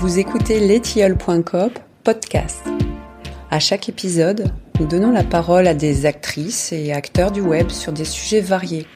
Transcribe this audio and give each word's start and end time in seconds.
Vous 0.00 0.20
écoutez 0.20 0.60
letiole.com 0.60 1.70
podcast. 2.04 2.62
À 3.50 3.58
chaque 3.58 3.88
épisode, 3.88 4.52
nous 4.78 4.86
donnons 4.86 5.10
la 5.10 5.24
parole 5.24 5.66
à 5.66 5.74
des 5.74 6.06
actrices 6.06 6.72
et 6.72 6.92
acteurs 6.92 7.32
du 7.32 7.40
web 7.40 7.68
sur 7.70 7.92
des 7.92 8.04
sujets 8.04 8.40
variés. 8.40 8.86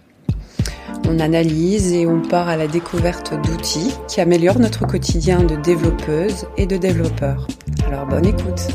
On 1.09 1.19
analyse 1.19 1.93
et 1.93 2.07
on 2.07 2.23
part 2.23 2.49
à 2.49 2.57
la 2.57 2.69
découverte 2.69 3.35
d'outils 3.45 3.93
qui 4.07 4.21
améliorent 4.21 4.61
notre 4.61 4.87
quotidien 4.87 5.43
de 5.43 5.57
développeuses 5.57 6.47
et 6.57 6.67
de 6.67 6.77
développeurs. 6.77 7.49
Alors 7.89 8.07
bonne 8.07 8.27
écoute. 8.27 8.69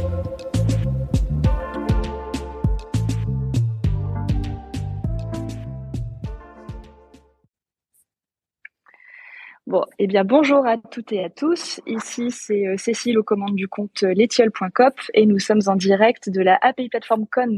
Eh 10.07 10.09
bien, 10.09 10.23
bonjour 10.23 10.65
à 10.65 10.77
toutes 10.77 11.11
et 11.11 11.21
à 11.21 11.29
tous. 11.29 11.81
Ici, 11.85 12.31
c'est 12.31 12.65
euh, 12.65 12.77
Cécile 12.77 13.19
aux 13.19 13.23
commandes 13.23 13.55
du 13.55 13.67
compte 13.67 14.03
letiole.com 14.03 14.91
et 15.13 15.25
nous 15.25 15.37
sommes 15.37 15.59
en 15.67 15.75
direct 15.75 16.29
de 16.29 16.39
la 16.39 16.57
API 16.61 16.87
Platform 16.87 17.25
Con, 17.29 17.57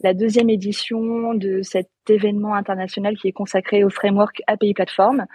la 0.00 0.12
deuxième 0.12 0.50
édition 0.50 1.34
de 1.34 1.62
cet 1.62 1.88
événement 2.10 2.54
international 2.54 3.16
qui 3.16 3.28
est 3.28 3.32
consacré 3.32 3.84
au 3.84 3.90
framework 3.90 4.42
API 4.46 4.74
Platform. 4.74 5.26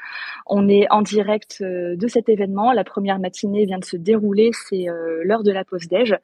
On 0.45 0.67
est 0.67 0.89
en 0.91 1.01
direct 1.01 1.59
euh, 1.61 1.95
de 1.95 2.07
cet 2.07 2.29
événement. 2.29 2.71
La 2.73 2.83
première 2.83 3.19
matinée 3.19 3.65
vient 3.65 3.79
de 3.79 3.85
se 3.85 3.97
dérouler, 3.97 4.51
c'est 4.53 4.89
euh, 4.89 5.21
l'heure 5.23 5.43
de 5.43 5.51
la 5.51 5.63
pause 5.63 5.87
déj, 5.87 6.15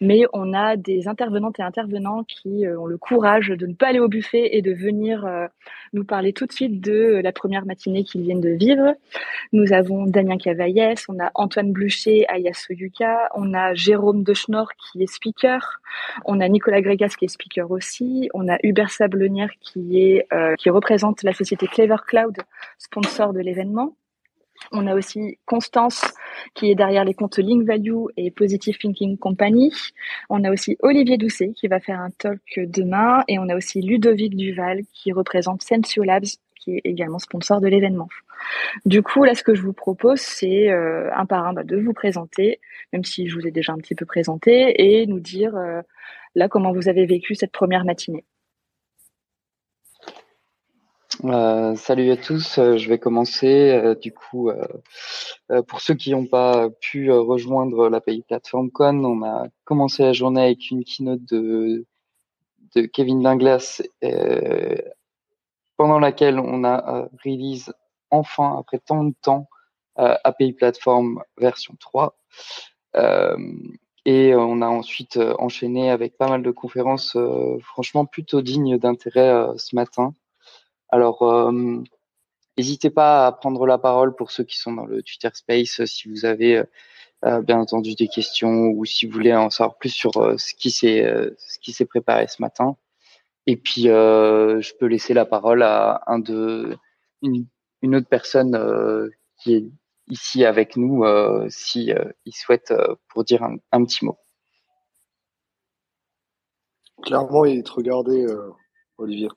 mais 0.00 0.22
on 0.32 0.52
a 0.52 0.76
des 0.76 1.08
intervenantes 1.08 1.58
et 1.58 1.62
intervenants 1.62 2.24
qui 2.24 2.64
ont 2.66 2.86
le 2.86 2.98
courage 2.98 3.48
de 3.48 3.66
ne 3.66 3.74
pas 3.74 3.88
aller 3.88 4.00
au 4.00 4.08
buffet 4.08 4.56
et 4.56 4.62
de 4.62 4.72
venir 4.72 5.26
nous 5.92 6.04
parler 6.04 6.32
tout 6.32 6.46
de 6.46 6.52
suite 6.52 6.80
de 6.80 7.20
la 7.22 7.32
première 7.32 7.64
matinée 7.66 8.04
qu'ils 8.04 8.22
viennent 8.22 8.40
de 8.40 8.50
vivre. 8.50 8.94
Nous 9.52 9.72
avons 9.72 10.06
Damien 10.06 10.36
Cavaillès, 10.36 11.04
on 11.08 11.18
a 11.20 11.30
Antoine 11.34 11.72
Blucher, 11.72 12.26
Yuka, 12.70 13.30
on 13.34 13.54
a 13.54 13.74
Jérôme 13.74 14.22
Deschnor 14.22 14.68
qui 14.74 15.02
est 15.02 15.06
speaker, 15.06 15.80
on 16.24 16.40
a 16.40 16.48
Nicolas 16.48 16.80
Grégas 16.80 17.14
qui 17.18 17.24
est 17.24 17.28
speaker 17.28 17.70
aussi, 17.70 18.28
on 18.34 18.48
a 18.48 18.58
Hubert 18.62 18.90
Sablonnière 18.90 19.50
qui 19.60 19.93
euh, 20.32 20.54
qui 20.56 20.70
représente 20.70 21.22
la 21.22 21.32
société 21.32 21.66
Clever 21.66 21.96
Cloud, 22.06 22.36
sponsor 22.78 23.32
de 23.32 23.40
l'événement. 23.40 23.96
On 24.72 24.86
a 24.86 24.94
aussi 24.94 25.38
Constance 25.44 26.14
qui 26.54 26.70
est 26.70 26.74
derrière 26.74 27.04
les 27.04 27.14
comptes 27.14 27.38
Link 27.38 27.66
Value 27.66 28.06
et 28.16 28.30
Positive 28.30 28.78
Thinking 28.78 29.18
Company. 29.18 29.72
On 30.30 30.44
a 30.44 30.50
aussi 30.50 30.76
Olivier 30.80 31.18
Doucet 31.18 31.52
qui 31.54 31.68
va 31.68 31.80
faire 31.80 32.00
un 32.00 32.10
talk 32.10 32.40
demain 32.56 33.22
et 33.28 33.38
on 33.38 33.48
a 33.48 33.56
aussi 33.56 33.82
Ludovic 33.82 34.36
Duval 34.36 34.82
qui 34.92 35.12
représente 35.12 35.62
Sensio 35.62 36.02
Labs 36.02 36.38
qui 36.64 36.76
est 36.76 36.80
également 36.84 37.18
sponsor 37.18 37.60
de 37.60 37.68
l'événement. 37.68 38.08
Du 38.86 39.02
coup, 39.02 39.24
là, 39.24 39.34
ce 39.34 39.42
que 39.42 39.54
je 39.54 39.62
vous 39.62 39.72
propose, 39.72 40.20
c'est 40.20 40.70
euh, 40.70 41.10
un 41.14 41.26
par 41.26 41.46
un 41.46 41.52
bah, 41.52 41.62
de 41.62 41.76
vous 41.76 41.92
présenter, 41.92 42.60
même 42.92 43.04
si 43.04 43.28
je 43.28 43.34
vous 43.34 43.46
ai 43.46 43.50
déjà 43.50 43.72
un 43.72 43.78
petit 43.78 43.94
peu 43.94 44.06
présenté, 44.06 44.74
et 44.82 45.06
nous 45.06 45.20
dire 45.20 45.54
euh, 45.56 45.82
là 46.34 46.48
comment 46.48 46.72
vous 46.72 46.88
avez 46.88 47.06
vécu 47.06 47.34
cette 47.34 47.52
première 47.52 47.84
matinée. 47.84 48.24
Euh, 51.24 51.74
salut 51.76 52.10
à 52.10 52.16
tous, 52.16 52.56
je 52.56 52.88
vais 52.88 52.98
commencer. 52.98 53.94
du 54.00 54.12
coup, 54.12 54.50
pour 55.68 55.80
ceux 55.80 55.94
qui 55.94 56.10
n'ont 56.12 56.26
pas 56.26 56.68
pu 56.80 57.10
rejoindre 57.10 57.88
la 57.88 58.00
Pays 58.00 58.22
Platform 58.22 58.70
Con, 58.70 59.04
on 59.04 59.22
a 59.24 59.48
commencé 59.64 60.02
la 60.02 60.12
journée 60.12 60.42
avec 60.42 60.70
une 60.70 60.84
keynote 60.84 61.24
de, 61.24 61.86
de 62.74 62.82
Kevin 62.82 63.22
Dinglas, 63.22 63.82
pendant 65.76 65.98
laquelle 65.98 66.38
on 66.38 66.64
a 66.64 67.08
release 67.24 67.72
enfin, 68.10 68.56
après 68.58 68.78
tant 68.78 69.04
de 69.04 69.14
temps, 69.22 69.48
euh, 69.98 70.16
API 70.24 70.52
Platform 70.52 71.22
version 71.38 71.74
3. 71.78 72.16
Euh, 72.96 73.36
et 74.04 74.34
on 74.34 74.60
a 74.60 74.66
ensuite 74.66 75.16
euh, 75.16 75.34
enchaîné 75.38 75.90
avec 75.90 76.16
pas 76.16 76.28
mal 76.28 76.42
de 76.42 76.50
conférences, 76.50 77.16
franchement 77.62 78.04
plutôt 78.06 78.42
dignes 78.42 78.78
d'intérêt 78.78 79.46
ce 79.56 79.74
matin. 79.74 80.14
Alors, 80.94 81.52
n'hésitez 82.56 82.90
pas 82.90 83.26
à 83.26 83.32
prendre 83.32 83.66
la 83.66 83.78
parole 83.78 84.14
pour 84.14 84.30
ceux 84.30 84.44
qui 84.44 84.56
sont 84.56 84.72
dans 84.72 84.86
le 84.86 85.02
Twitter 85.02 85.30
Space 85.32 85.84
si 85.86 86.08
vous 86.08 86.24
avez 86.24 86.62
bien 87.22 87.58
entendu 87.58 87.96
des 87.96 88.06
questions 88.06 88.68
ou 88.68 88.84
si 88.84 89.06
vous 89.06 89.12
voulez 89.12 89.34
en 89.34 89.50
savoir 89.50 89.76
plus 89.76 89.90
sur 89.90 90.12
ce 90.12 90.54
qui 90.54 90.70
s'est 90.70 91.84
préparé 91.86 92.28
ce 92.28 92.40
matin. 92.40 92.76
Et 93.46 93.56
puis, 93.56 93.84
je 93.84 94.76
peux 94.76 94.86
laisser 94.86 95.14
la 95.14 95.24
parole 95.24 95.64
à 95.64 96.02
un 96.06 96.20
une 97.84 97.94
autre 97.96 98.08
personne 98.08 98.54
euh, 98.54 99.10
qui 99.38 99.54
est 99.54 99.64
ici 100.08 100.44
avec 100.44 100.76
nous 100.76 101.04
euh, 101.04 101.46
si 101.50 101.92
euh, 101.92 102.04
il 102.24 102.32
souhaite 102.32 102.72
pour 103.08 103.24
dire 103.24 103.42
un, 103.42 103.84
petit 103.84 104.04
mot. 104.06 104.18
Clairement, 107.02 107.44
il 107.44 107.62
te 107.62 107.72
regardait, 107.72 108.24
Olivier. 108.96 109.28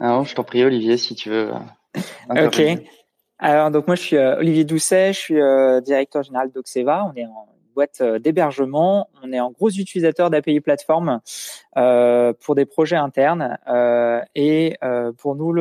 Alors, 0.00 0.24
je 0.24 0.34
t'en 0.34 0.44
prie, 0.44 0.64
Olivier, 0.64 0.96
si 0.96 1.14
tu 1.14 1.30
veux. 1.30 1.50
ok. 2.30 2.62
Alors, 3.38 3.70
donc 3.70 3.86
moi, 3.86 3.96
je 3.96 4.02
suis 4.02 4.18
Olivier 4.18 4.64
Doucet, 4.64 5.12
je 5.12 5.18
suis 5.18 5.84
directeur 5.84 6.22
général 6.22 6.50
d'Oxeva. 6.50 7.10
On 7.12 7.16
est 7.16 7.26
en 7.26 7.54
boîte 7.74 8.00
euh, 8.00 8.18
d'hébergement. 8.18 9.10
On 9.22 9.32
est 9.32 9.40
en 9.40 9.50
gros 9.50 9.68
utilisateur 9.68 10.30
d'API 10.30 10.60
Platform 10.60 11.20
euh, 11.76 12.32
pour 12.40 12.54
des 12.54 12.64
projets 12.64 12.96
internes. 12.96 13.58
Euh, 13.68 14.20
et 14.34 14.78
pour 15.18 15.34
nous, 15.34 15.52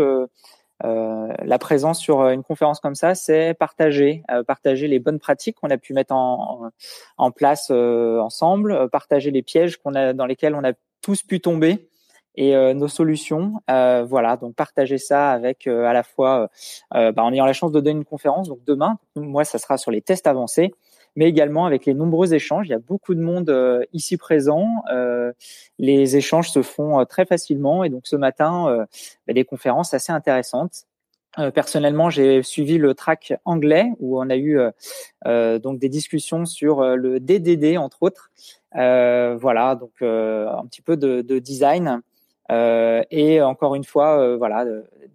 la 0.81 1.57
présence 1.59 1.99
sur 1.99 2.27
une 2.27 2.43
conférence 2.43 2.79
comme 2.79 2.95
ça, 2.95 3.15
c'est 3.15 3.53
partager, 3.53 4.23
partager 4.47 4.87
les 4.87 4.99
bonnes 4.99 5.19
pratiques 5.19 5.57
qu'on 5.59 5.69
a 5.69 5.77
pu 5.77 5.93
mettre 5.93 6.13
en, 6.13 6.69
en 7.17 7.31
place 7.31 7.71
ensemble, 7.71 8.89
partager 8.89 9.31
les 9.31 9.41
pièges 9.41 9.77
qu'on 9.77 9.95
a 9.95 10.13
dans 10.13 10.25
lesquels 10.25 10.55
on 10.55 10.63
a 10.63 10.73
tous 11.01 11.23
pu 11.23 11.39
tomber 11.39 11.89
et 12.35 12.53
nos 12.73 12.87
solutions. 12.87 13.53
voilà, 13.67 14.37
donc 14.37 14.55
partager 14.55 14.97
ça 14.97 15.31
avec 15.31 15.67
à 15.67 15.93
la 15.93 16.03
fois 16.03 16.49
bah, 16.91 17.13
en 17.17 17.33
ayant 17.33 17.45
la 17.45 17.53
chance 17.53 17.71
de 17.71 17.79
donner 17.79 17.97
une 17.97 18.05
conférence. 18.05 18.47
Donc 18.47 18.59
demain, 18.65 18.97
moi, 19.15 19.43
ça 19.43 19.57
sera 19.57 19.77
sur 19.77 19.91
les 19.91 20.01
tests 20.01 20.27
avancés 20.27 20.71
mais 21.15 21.27
également 21.27 21.65
avec 21.65 21.85
les 21.85 21.93
nombreux 21.93 22.33
échanges. 22.33 22.67
Il 22.67 22.71
y 22.71 22.75
a 22.75 22.79
beaucoup 22.79 23.13
de 23.15 23.21
monde 23.21 23.49
euh, 23.49 23.83
ici 23.93 24.17
présent. 24.17 24.67
Euh, 24.91 25.31
les 25.79 26.15
échanges 26.17 26.49
se 26.49 26.61
font 26.61 26.99
euh, 26.99 27.05
très 27.05 27.25
facilement 27.25 27.83
et 27.83 27.89
donc 27.89 28.07
ce 28.07 28.15
matin, 28.15 28.85
bah, 29.27 29.33
des 29.33 29.45
conférences 29.45 29.93
assez 29.93 30.11
intéressantes. 30.11 30.85
personnellement, 31.53 32.09
j'ai 32.09 32.43
suivi 32.43 32.77
le 32.77 32.93
track 32.93 33.33
anglais 33.45 33.91
où 33.99 34.19
on 34.21 34.29
a 34.29 34.37
eu 34.37 34.59
donc 35.25 35.79
des 35.79 35.89
discussions 35.89 36.45
sur 36.45 36.83
le 36.95 37.19
DDD 37.19 37.77
entre 37.77 38.03
autres. 38.03 38.31
voilà, 38.73 39.75
donc 39.75 40.01
un 40.01 40.65
petit 40.67 40.81
peu 40.81 40.97
de, 40.97 41.21
de 41.21 41.39
design. 41.39 42.01
Et 42.49 43.41
encore 43.41 43.75
une 43.75 43.83
fois, 43.83 44.37
voilà, 44.37 44.65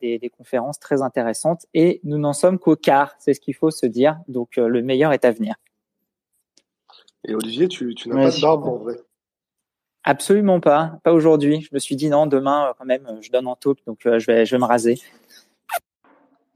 des, 0.01 0.19
des, 0.19 0.31
conférences 0.31 0.79
très 0.79 1.03
intéressantes. 1.03 1.67
Et 1.75 2.01
nous 2.05 2.19
n'en 2.19 2.33
sommes 2.33 2.59
qu'au 2.59 2.77
quart, 2.77 3.15
c'est 3.19 3.35
ce 3.35 3.41
qu'il 3.41 3.55
faut 3.55 3.71
se 3.71 3.87
dire. 3.87 4.19
Donc 4.29 4.57
le 4.57 4.83
meilleur 4.83 5.13
est 5.13 5.25
à 5.25 5.31
venir. 5.31 5.57
Et 7.27 7.35
Olivier, 7.35 7.69
tu, 7.69 7.95
tu 7.95 8.09
n'as 8.09 8.17
pas 8.17 8.31
de 8.31 8.41
barbe 8.41 8.67
en 8.67 8.77
vrai? 8.77 8.97
Absolument 10.05 10.61
pas, 10.61 10.99
pas 11.03 11.13
aujourd'hui. 11.13 11.61
Je 11.61 11.69
me 11.73 11.79
suis 11.79 11.97
dit 11.97 12.09
non, 12.09 12.27
demain 12.27 12.73
quand 12.79 12.87
même, 12.87 13.19
je 13.21 13.31
donne 13.31 13.47
en 13.47 13.57
talk, 13.57 13.79
donc 13.87 14.07
euh, 14.07 14.19
je 14.19 14.27
vais, 14.27 14.47
je 14.47 14.55
vais 14.55 14.59
me 14.59 14.65
raser. 14.65 14.99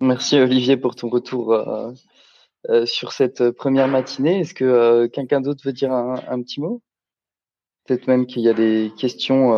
Merci 0.01 0.39
Olivier 0.39 0.77
pour 0.77 0.95
ton 0.95 1.09
retour 1.09 1.53
euh, 1.53 1.93
euh, 2.71 2.87
sur 2.87 3.13
cette 3.13 3.51
première 3.51 3.89
matinée. 3.89 4.41
Est-ce 4.41 4.55
que 4.55 5.07
quelqu'un 5.07 5.41
d'autre 5.41 5.63
veut 5.65 5.75
dire 5.75 5.93
un, 5.93 6.43
petit 6.43 6.61
mot? 6.61 6.81
Peut-être 7.87 8.07
même 8.07 8.27
qu'il 8.27 8.43
y 8.43 8.49
a 8.49 8.55
des 8.55 8.93
questions 8.97 9.51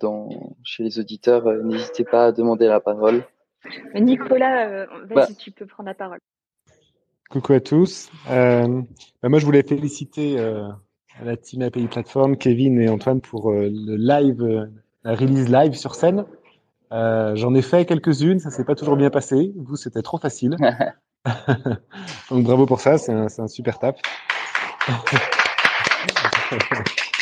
dans, 0.00 0.56
chez 0.64 0.84
les 0.84 0.98
auditeurs. 0.98 1.44
N'hésitez 1.64 2.04
pas 2.04 2.26
à 2.26 2.32
demander 2.32 2.66
la 2.66 2.80
parole. 2.80 3.24
Nicolas, 3.94 4.86
vas-y, 4.86 5.14
bah. 5.14 5.26
tu 5.38 5.50
peux 5.50 5.66
prendre 5.66 5.88
la 5.88 5.94
parole. 5.94 6.18
Coucou 7.28 7.52
à 7.52 7.60
tous. 7.60 8.10
Euh, 8.30 8.80
bah, 9.22 9.28
moi, 9.28 9.38
je 9.38 9.44
voulais 9.44 9.62
féliciter 9.62 10.38
euh, 10.38 10.66
la 11.22 11.36
team 11.36 11.60
API 11.62 11.86
Platform, 11.86 12.38
Kevin 12.38 12.80
et 12.80 12.88
Antoine 12.88 13.20
pour 13.20 13.50
euh, 13.50 13.68
le 13.70 13.96
live, 13.96 14.42
euh, 14.42 14.66
la 15.04 15.14
release 15.14 15.50
live 15.50 15.74
sur 15.74 15.94
scène. 15.94 16.24
Euh, 16.90 17.36
J'en 17.36 17.54
ai 17.54 17.60
fait 17.60 17.84
quelques-unes, 17.84 18.38
ça 18.38 18.50
s'est 18.50 18.64
pas 18.64 18.74
toujours 18.74 18.96
bien 18.96 19.10
passé. 19.10 19.52
Vous, 19.56 19.76
c'était 19.76 20.00
trop 20.00 20.16
facile. 20.16 20.56
Donc 22.30 22.44
bravo 22.44 22.64
pour 22.64 22.80
ça, 22.80 22.96
c'est 22.96 23.12
un, 23.12 23.26
un, 23.26 23.48
super 23.48 23.78
tap. 23.78 23.98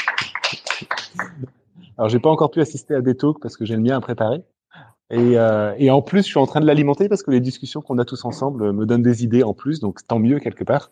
Alors, 1.99 2.09
j'ai 2.09 2.19
pas 2.19 2.31
encore 2.31 2.51
pu 2.51 2.61
assister 2.61 2.95
à 2.95 3.01
des 3.01 3.17
talks 3.17 3.41
parce 3.41 3.57
que 3.57 3.65
j'ai 3.65 3.77
le 3.77 3.83
mien 3.83 3.97
à 3.97 4.01
préparer. 4.01 4.43
Et, 5.11 5.39
euh, 5.39 5.73
et, 5.79 5.91
en 5.91 6.03
plus, 6.03 6.23
je 6.23 6.27
suis 6.27 6.39
en 6.39 6.47
train 6.47 6.61
de 6.61 6.67
l'alimenter 6.67 7.09
parce 7.09 7.23
que 7.23 7.31
les 7.31 7.41
discussions 7.41 7.81
qu'on 7.81 7.99
a 7.99 8.05
tous 8.05 8.25
ensemble 8.25 8.73
me 8.73 8.87
donnent 8.87 9.03
des 9.05 9.23
idées 9.23 9.45
en 9.45 9.55
plus, 9.55 9.79
donc 9.81 10.05
tant 10.07 10.19
mieux 10.19 10.41
quelque 10.41 10.65
part. 10.65 10.91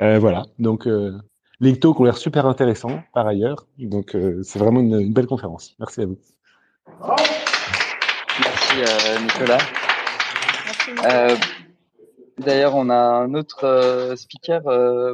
Euh, 0.00 0.18
voilà, 0.18 0.44
donc 0.58 0.86
euh, 0.86 1.12
les 1.60 1.78
talks 1.78 2.00
ont 2.00 2.04
l'air 2.04 2.16
super 2.16 2.46
intéressants 2.46 3.02
par 3.12 3.26
ailleurs, 3.28 3.66
donc 3.78 4.16
euh, 4.16 4.42
c'est 4.42 4.58
vraiment 4.58 4.80
une, 4.80 4.98
une, 4.98 5.12
belle 5.12 5.26
conférence. 5.26 5.76
Merci 5.78 6.00
à 6.00 6.06
vous. 6.06 6.18
Merci 8.40 8.80
euh, 8.80 9.20
Nicolas. 9.20 9.58
D'ailleurs, 12.38 12.74
on 12.74 12.90
a 12.90 12.96
un 12.96 13.34
autre 13.34 14.14
speaker 14.16 14.62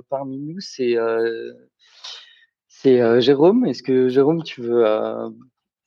parmi 0.08 0.38
nous, 0.38 0.61
c'est 0.61 0.97
c'est 2.82 3.20
Jérôme. 3.20 3.66
Est-ce 3.66 3.82
que 3.82 4.08
Jérôme, 4.08 4.42
tu 4.42 4.62
veux 4.62 4.84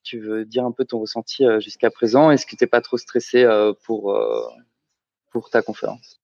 tu 0.04 0.20
veux 0.20 0.46
dire 0.46 0.66
un 0.66 0.72
peu 0.72 0.86
ton 0.86 1.00
ressenti 1.00 1.46
jusqu'à 1.60 1.90
présent? 1.90 2.32
Est-ce 2.32 2.46
que 2.46 2.56
tu 2.56 2.64
n'es 2.64 2.68
pas 2.68 2.82
trop 2.82 2.98
stressé 2.98 3.46
pour 3.86 4.18
pour 5.32 5.50
ta 5.50 5.62
conférence? 5.62 6.24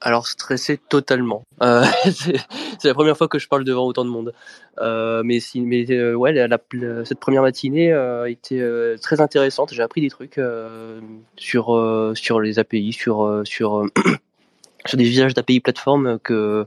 Alors 0.00 0.26
stressé 0.26 0.76
totalement. 0.76 1.42
Euh, 1.62 1.84
c'est 2.04 2.88
la 2.88 2.94
première 2.94 3.16
fois 3.16 3.28
que 3.28 3.38
je 3.38 3.48
parle 3.48 3.64
devant 3.64 3.86
autant 3.86 4.04
de 4.04 4.10
monde. 4.10 4.34
Euh, 4.78 5.22
mais 5.24 5.40
si, 5.40 5.62
mais 5.62 5.90
euh, 5.90 6.14
ouais, 6.14 6.34
cette 7.04 7.18
première 7.18 7.42
matinée 7.42 7.88
été 8.26 8.96
très 9.00 9.20
intéressante. 9.20 9.72
J'ai 9.72 9.82
appris 9.82 10.02
des 10.02 10.10
trucs 10.10 10.40
sur 11.36 12.12
sur 12.14 12.40
les 12.40 12.58
API, 12.58 12.92
sur 12.92 13.42
sur 13.44 13.86
sur 14.86 14.98
des 14.98 15.04
visages 15.04 15.34
d'API 15.34 15.60
plateforme 15.60 16.18
que 16.20 16.66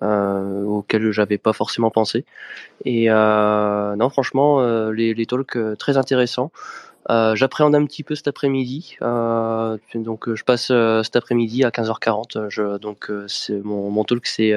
auxquels 0.00 1.10
j'avais 1.12 1.38
pas 1.38 1.52
forcément 1.52 1.90
pensé. 1.90 2.24
Et 2.84 3.08
non, 3.08 4.10
franchement, 4.10 4.62
les, 4.90 5.14
les 5.14 5.26
talks 5.26 5.58
très 5.78 5.96
intéressants. 5.96 6.50
Euh, 7.08 7.34
j'appréhende 7.34 7.74
un 7.74 7.84
petit 7.86 8.02
peu 8.02 8.14
cet 8.14 8.28
après-midi. 8.28 8.96
Euh, 9.02 9.78
donc 9.94 10.28
euh, 10.28 10.36
je 10.36 10.44
passe 10.44 10.66
cet 10.66 11.16
après-midi 11.16 11.64
à 11.64 11.70
15h40. 11.70 12.48
Je, 12.48 12.78
donc 12.78 13.10
c'est 13.26 13.60
mon, 13.64 13.90
mon 13.90 14.04
talk, 14.04 14.26
c'est 14.26 14.52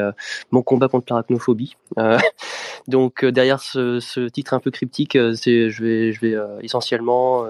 mon 0.51 0.61
combat 0.61 0.87
contre 0.87 1.05
l'arachnophobie. 1.09 1.77
donc 2.87 3.25
derrière 3.25 3.61
ce, 3.61 3.99
ce, 3.99 4.27
titre 4.27 4.53
un 4.53 4.59
peu 4.59 4.71
cryptique, 4.71 5.17
c'est 5.35 5.69
je 5.69 5.83
vais 5.83 6.11
je 6.11 6.19
vais 6.21 6.35
essentiellement 6.61 7.47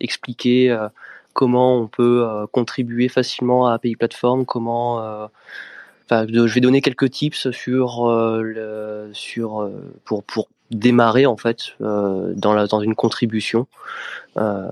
expliquer 0.00 0.76
comment 1.34 1.78
on 1.78 1.86
peut 1.86 2.26
contribuer 2.52 3.08
facilement 3.08 3.66
à 3.66 3.74
API 3.74 3.96
Platform, 3.96 4.46
comment 4.46 5.28
Enfin, 6.06 6.26
je 6.28 6.54
vais 6.54 6.60
donner 6.60 6.82
quelques 6.82 7.10
tips 7.10 7.50
sur 7.50 8.06
le, 8.08 9.10
sur 9.12 9.70
pour 10.04 10.22
pour 10.22 10.48
démarrer 10.70 11.26
en 11.26 11.36
fait 11.36 11.74
euh, 11.80 12.32
dans, 12.34 12.52
la, 12.52 12.66
dans 12.66 12.80
une 12.80 12.94
contribution. 12.94 13.66
Euh, 14.36 14.68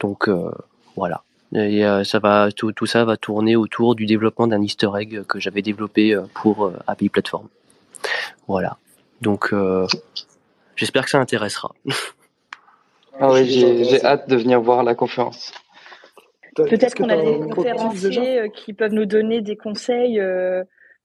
donc 0.00 0.28
euh, 0.28 0.50
voilà. 0.96 1.22
Et 1.54 1.84
ça 2.04 2.18
va 2.18 2.50
tout, 2.50 2.72
tout, 2.72 2.86
ça 2.86 3.04
va 3.04 3.18
tourner 3.18 3.56
autour 3.56 3.94
du 3.94 4.06
développement 4.06 4.46
d'un 4.46 4.62
Easter 4.62 4.88
egg 4.98 5.22
que 5.24 5.38
j'avais 5.38 5.60
développé 5.60 6.18
pour 6.32 6.72
API 6.86 7.10
Platform. 7.10 7.46
Voilà. 8.48 8.78
Donc 9.20 9.54
j'espère 10.76 11.04
que 11.04 11.10
ça 11.10 11.20
intéressera. 11.20 11.74
Ah 13.20 13.30
oui, 13.30 13.44
j'ai 13.46 14.02
hâte 14.02 14.30
de 14.30 14.36
venir 14.36 14.62
voir 14.62 14.82
la 14.82 14.94
conférence. 14.94 15.52
Peut-être 16.54 16.94
qu'on 16.94 17.08
a 17.08 17.16
des 17.16 17.48
conférenciers 17.50 18.50
qui 18.54 18.74
peuvent 18.74 18.92
nous 18.92 19.06
donner 19.06 19.40
des 19.40 19.56
conseils 19.56 20.20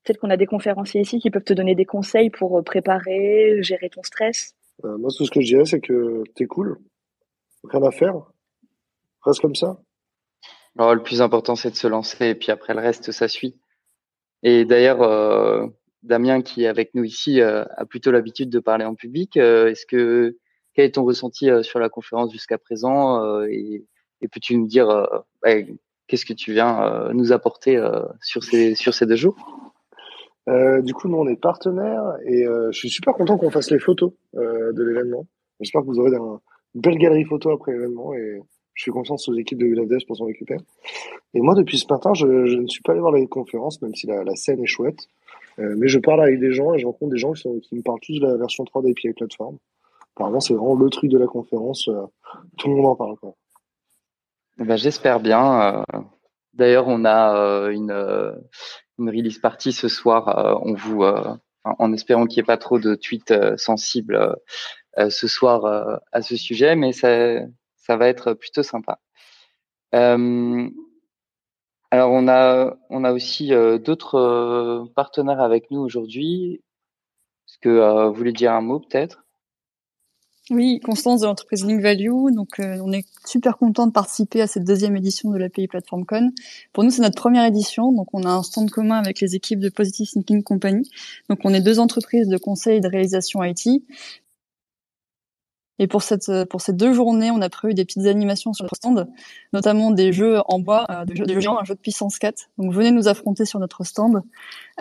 Peut-être 0.07 0.21
qu'on 0.21 0.29
a 0.29 0.37
des 0.37 0.45
conférenciers 0.45 1.01
ici 1.01 1.19
qui 1.19 1.29
peuvent 1.29 1.43
te 1.43 1.51
donner 1.51 1.75
des 1.75 1.83
conseils 1.83 2.29
pour 2.29 2.57
euh, 2.57 2.61
préparer, 2.61 3.61
gérer 3.61 3.89
ton 3.89 4.03
stress? 4.03 4.55
Euh, 4.85 4.97
moi, 4.97 5.09
tout 5.13 5.25
ce 5.25 5.31
que 5.31 5.41
je 5.41 5.47
dirais, 5.47 5.65
c'est 5.65 5.81
que 5.81 6.23
t'es 6.33 6.45
cool, 6.45 6.77
rien 7.65 7.83
à 7.83 7.91
faire, 7.91 8.13
reste 9.21 9.41
comme 9.41 9.55
ça. 9.55 9.81
Alors, 10.79 10.95
le 10.95 11.03
plus 11.03 11.21
important, 11.21 11.57
c'est 11.57 11.71
de 11.71 11.75
se 11.75 11.87
lancer, 11.87 12.27
et 12.27 12.35
puis 12.35 12.53
après 12.53 12.73
le 12.73 12.79
reste, 12.79 13.11
ça 13.11 13.27
suit. 13.27 13.59
Et 14.43 14.63
d'ailleurs, 14.63 15.01
euh, 15.01 15.67
Damien, 16.03 16.41
qui 16.41 16.63
est 16.63 16.67
avec 16.67 16.95
nous 16.95 17.03
ici, 17.03 17.41
a 17.41 17.85
plutôt 17.89 18.11
l'habitude 18.11 18.49
de 18.49 18.59
parler 18.59 18.85
en 18.85 18.95
public. 18.95 19.35
Est-ce 19.35 19.85
que 19.85 20.37
quel 20.73 20.85
est 20.85 20.91
ton 20.91 21.03
ressenti 21.03 21.49
sur 21.63 21.79
la 21.79 21.89
conférence 21.89 22.31
jusqu'à 22.31 22.57
présent 22.57 23.41
et, 23.43 23.83
peux-tu 24.21 24.57
nous 24.57 24.67
dire 24.67 25.07
qu'est-ce 26.07 26.25
que 26.25 26.33
tu 26.33 26.53
viens 26.53 27.11
nous 27.13 27.31
apporter 27.31 27.81
sur 28.21 28.43
ces 28.43 28.75
sur 28.75 28.93
ces 28.93 29.05
deux 29.05 29.15
jours? 29.15 29.35
Euh, 30.47 30.81
du 30.81 30.93
coup, 30.93 31.09
nous, 31.09 31.17
on 31.17 31.27
est 31.27 31.35
partenaires 31.35 32.17
et 32.25 32.45
euh, 32.45 32.71
je 32.71 32.79
suis 32.79 32.89
super 32.89 33.13
content 33.13 33.37
qu'on 33.37 33.49
fasse 33.49 33.69
les 33.69 33.79
photos 33.79 34.13
euh, 34.35 34.71
de 34.71 34.83
l'événement. 34.83 35.25
J'espère 35.59 35.81
que 35.81 35.87
vous 35.87 35.99
aurez 35.99 36.15
une 36.15 36.39
belle 36.75 36.97
galerie 36.97 37.25
photo 37.25 37.49
après 37.51 37.73
l'événement 37.73 38.13
et 38.13 38.41
je 38.73 38.83
fais 38.83 38.91
confiance 38.91 39.27
aux 39.27 39.33
équipes 39.33 39.57
de 39.57 39.85
Devs 39.85 40.05
pour 40.07 40.15
s'en 40.15 40.25
occuper. 40.25 40.57
Et 41.33 41.41
moi, 41.41 41.53
depuis 41.53 41.77
ce 41.77 41.85
matin, 41.89 42.13
je, 42.13 42.45
je, 42.45 42.57
ne 42.57 42.67
suis 42.67 42.81
pas 42.81 42.93
allé 42.93 43.01
voir 43.01 43.11
les 43.11 43.27
conférences, 43.27 43.81
même 43.81 43.95
si 43.95 44.07
la, 44.07 44.23
la 44.23 44.35
scène 44.35 44.61
est 44.63 44.67
chouette. 44.67 45.09
Euh, 45.59 45.75
mais 45.77 45.87
je 45.87 45.99
parle 45.99 46.21
avec 46.21 46.39
des 46.39 46.51
gens 46.51 46.73
et 46.73 46.79
je 46.79 46.85
rencontre 46.85 47.11
des 47.11 47.17
gens 47.17 47.33
qui, 47.33 47.41
sont, 47.41 47.59
qui 47.59 47.75
me 47.75 47.81
parlent 47.81 47.99
tous 48.01 48.19
de 48.19 48.25
la 48.25 48.37
version 48.37 48.63
3 48.63 48.83
d'API 48.83 49.13
Platform. 49.13 49.57
Apparemment, 50.15 50.39
c'est 50.39 50.53
vraiment 50.53 50.75
le 50.75 50.89
truc 50.89 51.09
de 51.11 51.17
la 51.17 51.27
conférence. 51.27 51.89
Euh, 51.89 52.03
tout 52.57 52.69
le 52.69 52.75
monde 52.75 52.85
en 52.85 52.95
parle. 52.95 53.17
Quoi. 53.17 53.33
Eh 54.59 54.63
ben, 54.63 54.75
J'espère 54.77 55.19
bien. 55.19 55.83
D'ailleurs, 56.53 56.87
on 56.87 57.05
a 57.05 57.69
une, 57.71 57.91
une 58.99 59.09
release 59.09 59.39
party 59.39 59.71
ce 59.71 59.87
soir. 59.87 60.27
Euh, 60.29 60.55
on 60.63 60.73
vous, 60.73 61.03
euh, 61.03 61.35
en 61.63 61.93
espérant 61.93 62.25
qu'il 62.25 62.37
n'y 62.37 62.45
ait 62.45 62.45
pas 62.45 62.57
trop 62.57 62.79
de 62.79 62.95
tweets 62.95 63.31
euh, 63.31 63.57
sensibles 63.57 64.35
ce 65.09 65.27
soir 65.27 65.99
à 66.11 66.23
ce 66.23 66.35
sujet, 66.35 66.75
mais 66.75 66.91
ça, 66.91 67.41
ça 67.75 67.97
va 67.97 68.07
être 68.07 68.33
plutôt 68.33 68.63
sympa. 68.63 68.99
alors 69.91 70.71
on 71.91 72.27
a 72.27 72.75
on 72.89 73.03
a 73.03 73.11
aussi 73.13 73.49
d'autres 73.49 74.87
partenaires 74.95 75.39
avec 75.39 75.69
nous 75.69 75.81
aujourd'hui. 75.81 76.63
Est-ce 77.47 77.59
que 77.59 78.07
vous 78.07 78.13
voulez 78.15 78.33
dire 78.33 78.53
un 78.53 78.61
mot 78.61 78.79
peut-être? 78.79 79.26
Oui, 80.49 80.79
Constance 80.79 81.21
de 81.21 81.25
l'entreprise 81.25 81.65
Link 81.65 81.81
Value. 81.81 82.31
Donc, 82.33 82.59
euh, 82.59 82.77
on 82.81 82.93
est 82.93 83.05
super 83.25 83.57
content 83.57 83.85
de 83.85 83.91
participer 83.91 84.41
à 84.41 84.47
cette 84.47 84.63
deuxième 84.63 84.95
édition 84.95 85.29
de 85.29 85.37
l'API 85.37 85.67
Platform 85.67 86.05
Con. 86.05 86.31
Pour 86.71 86.85
nous, 86.85 86.89
c'est 86.89 87.01
notre 87.01 87.15
première 87.15 87.43
édition. 87.43 87.91
Donc, 87.91 88.07
on 88.13 88.23
a 88.23 88.29
un 88.29 88.43
stand 88.43 88.69
commun 88.69 88.97
avec 88.97 89.19
les 89.19 89.35
équipes 89.35 89.59
de 89.59 89.67
Positive 89.67 90.07
Thinking 90.07 90.43
Company. 90.43 90.89
Donc, 91.29 91.39
on 91.43 91.53
est 91.53 91.59
deux 91.59 91.79
entreprises 91.79 92.29
de 92.29 92.37
conseil 92.37 92.77
et 92.77 92.79
de 92.79 92.87
réalisation 92.87 93.43
IT. 93.43 93.83
Et 95.79 95.87
pour 95.87 96.01
cette 96.01 96.31
pour 96.49 96.61
ces 96.61 96.73
deux 96.73 96.93
journées, 96.93 97.31
on 97.31 97.41
a 97.41 97.49
prévu 97.49 97.73
des 97.73 97.85
petites 97.85 98.05
animations 98.05 98.53
sur 98.53 98.65
le 98.65 98.75
stand, 98.75 99.07
notamment 99.53 99.91
des 99.91 100.11
jeux 100.11 100.39
en 100.47 100.59
bois, 100.59 100.85
euh, 100.89 101.05
des 101.05 101.15
jeux 101.15 101.25
de 101.25 101.35
un 101.35 101.63
jeu 101.63 101.75
de 101.75 101.79
puissance 101.79 102.17
4. 102.17 102.49
Donc 102.57 102.73
venez 102.73 102.91
nous 102.91 103.07
affronter 103.07 103.45
sur 103.45 103.59
notre 103.59 103.83
stand. 103.83 104.23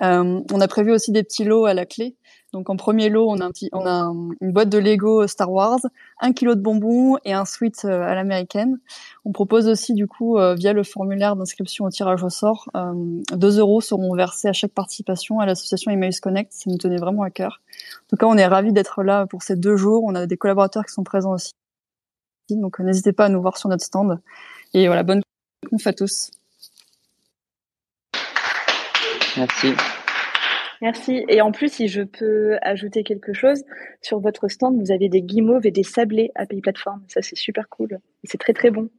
Euh, 0.03 0.41
on 0.53 0.61
a 0.61 0.69
prévu 0.69 0.93
aussi 0.93 1.13
des 1.13 1.23
petits 1.23 1.45
lots 1.45 1.67
à 1.67 1.75
la 1.75 1.87
clé. 1.87 2.17
Donc 2.53 2.71
en 2.71 2.77
premier 2.77 3.11
lot, 3.11 3.29
on 3.29 3.41
a, 3.41 3.45
un 3.45 3.51
petit, 3.51 3.69
on 3.73 3.87
a 3.87 4.11
une 4.41 4.53
boîte 4.53 4.69
de 4.69 4.79
Lego 4.79 5.27
Star 5.27 5.53
Wars, 5.53 5.81
un 6.21 6.33
kilo 6.33 6.55
de 6.55 6.61
bonbons 6.61 7.19
et 7.25 7.33
un 7.33 7.45
sweat 7.45 7.85
euh, 7.85 8.03
à 8.03 8.15
l'américaine. 8.15 8.79
On 9.25 9.33
propose 9.33 9.69
aussi 9.69 9.95
du 9.95 10.07
coup 10.07 10.39
euh, 10.39 10.55
via 10.55 10.73
le 10.73 10.83
formulaire 10.83 11.37
d'inscription 11.37 11.85
au 11.85 11.91
tirage 11.91 12.23
au 12.23 12.31
sort, 12.31 12.71
euh, 12.77 12.95
2 13.33 13.59
euros 13.59 13.81
seront 13.81 14.15
versés 14.15 14.49
à 14.49 14.53
chaque 14.53 14.73
participation 14.73 15.41
à 15.41 15.45
l'association 15.45 15.91
Emails 15.91 16.19
Connect. 16.21 16.53
Ça 16.53 16.71
nous 16.71 16.79
tenait 16.79 16.97
vraiment 16.97 17.25
à 17.25 17.31
cœur. 17.31 17.61
En 18.05 18.09
tout 18.11 18.17
cas, 18.17 18.27
on 18.27 18.37
est 18.37 18.47
ravis 18.47 18.73
d'être 18.73 19.03
là 19.03 19.27
pour 19.27 19.43
ces 19.43 19.57
deux 19.57 19.77
jours. 19.77 20.05
On 20.05 20.15
a 20.15 20.27
des 20.27 20.37
collaborateurs 20.37 20.85
qui 20.85 20.93
sont 20.93 21.05
présents 21.05 21.33
aussi. 21.33 21.53
Donc 22.51 22.79
n'hésitez 22.79 23.13
pas 23.13 23.27
à 23.27 23.29
nous 23.29 23.41
voir 23.41 23.57
sur 23.57 23.69
notre 23.69 23.85
stand. 23.85 24.21
Et 24.75 24.87
voilà, 24.87 25.03
bonne 25.03 25.23
conf 25.69 25.87
à 25.87 25.93
tous. 25.93 26.31
Merci. 29.37 29.75
Merci. 30.81 31.25
Et 31.29 31.41
en 31.41 31.53
plus, 31.53 31.73
si 31.73 31.89
je 31.89 32.03
peux 32.03 32.59
ajouter 32.63 33.03
quelque 33.03 33.33
chose, 33.33 33.65
sur 34.03 34.21
votre 34.21 34.49
stand, 34.49 34.79
vous 34.79 34.93
avez 34.93 35.09
des 35.09 35.23
guimauves 35.23 35.67
et 35.67 35.71
des 35.71 35.83
sablés 35.83 36.31
API 36.35 36.61
Platform. 36.61 37.03
Ça, 37.09 37.23
c'est 37.23 37.37
super 37.37 37.69
cool. 37.69 37.99
C'est 38.25 38.39
très, 38.39 38.53
très 38.53 38.71
bon. 38.71 38.91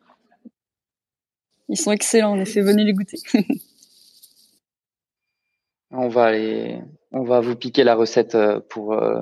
Ils 1.70 1.78
sont 1.78 1.92
excellents, 1.92 2.32
en 2.32 2.40
effet. 2.40 2.62
Venez 2.62 2.84
les 2.84 2.94
goûter. 2.94 3.18
on 5.92 6.08
va 6.08 6.26
aller, 6.26 6.82
on 7.12 7.24
va 7.24 7.40
vous 7.40 7.56
piquer 7.56 7.84
la 7.84 7.96
recette 7.96 8.36
euh, 8.36 8.60
pour, 8.70 8.94
euh, 8.94 9.22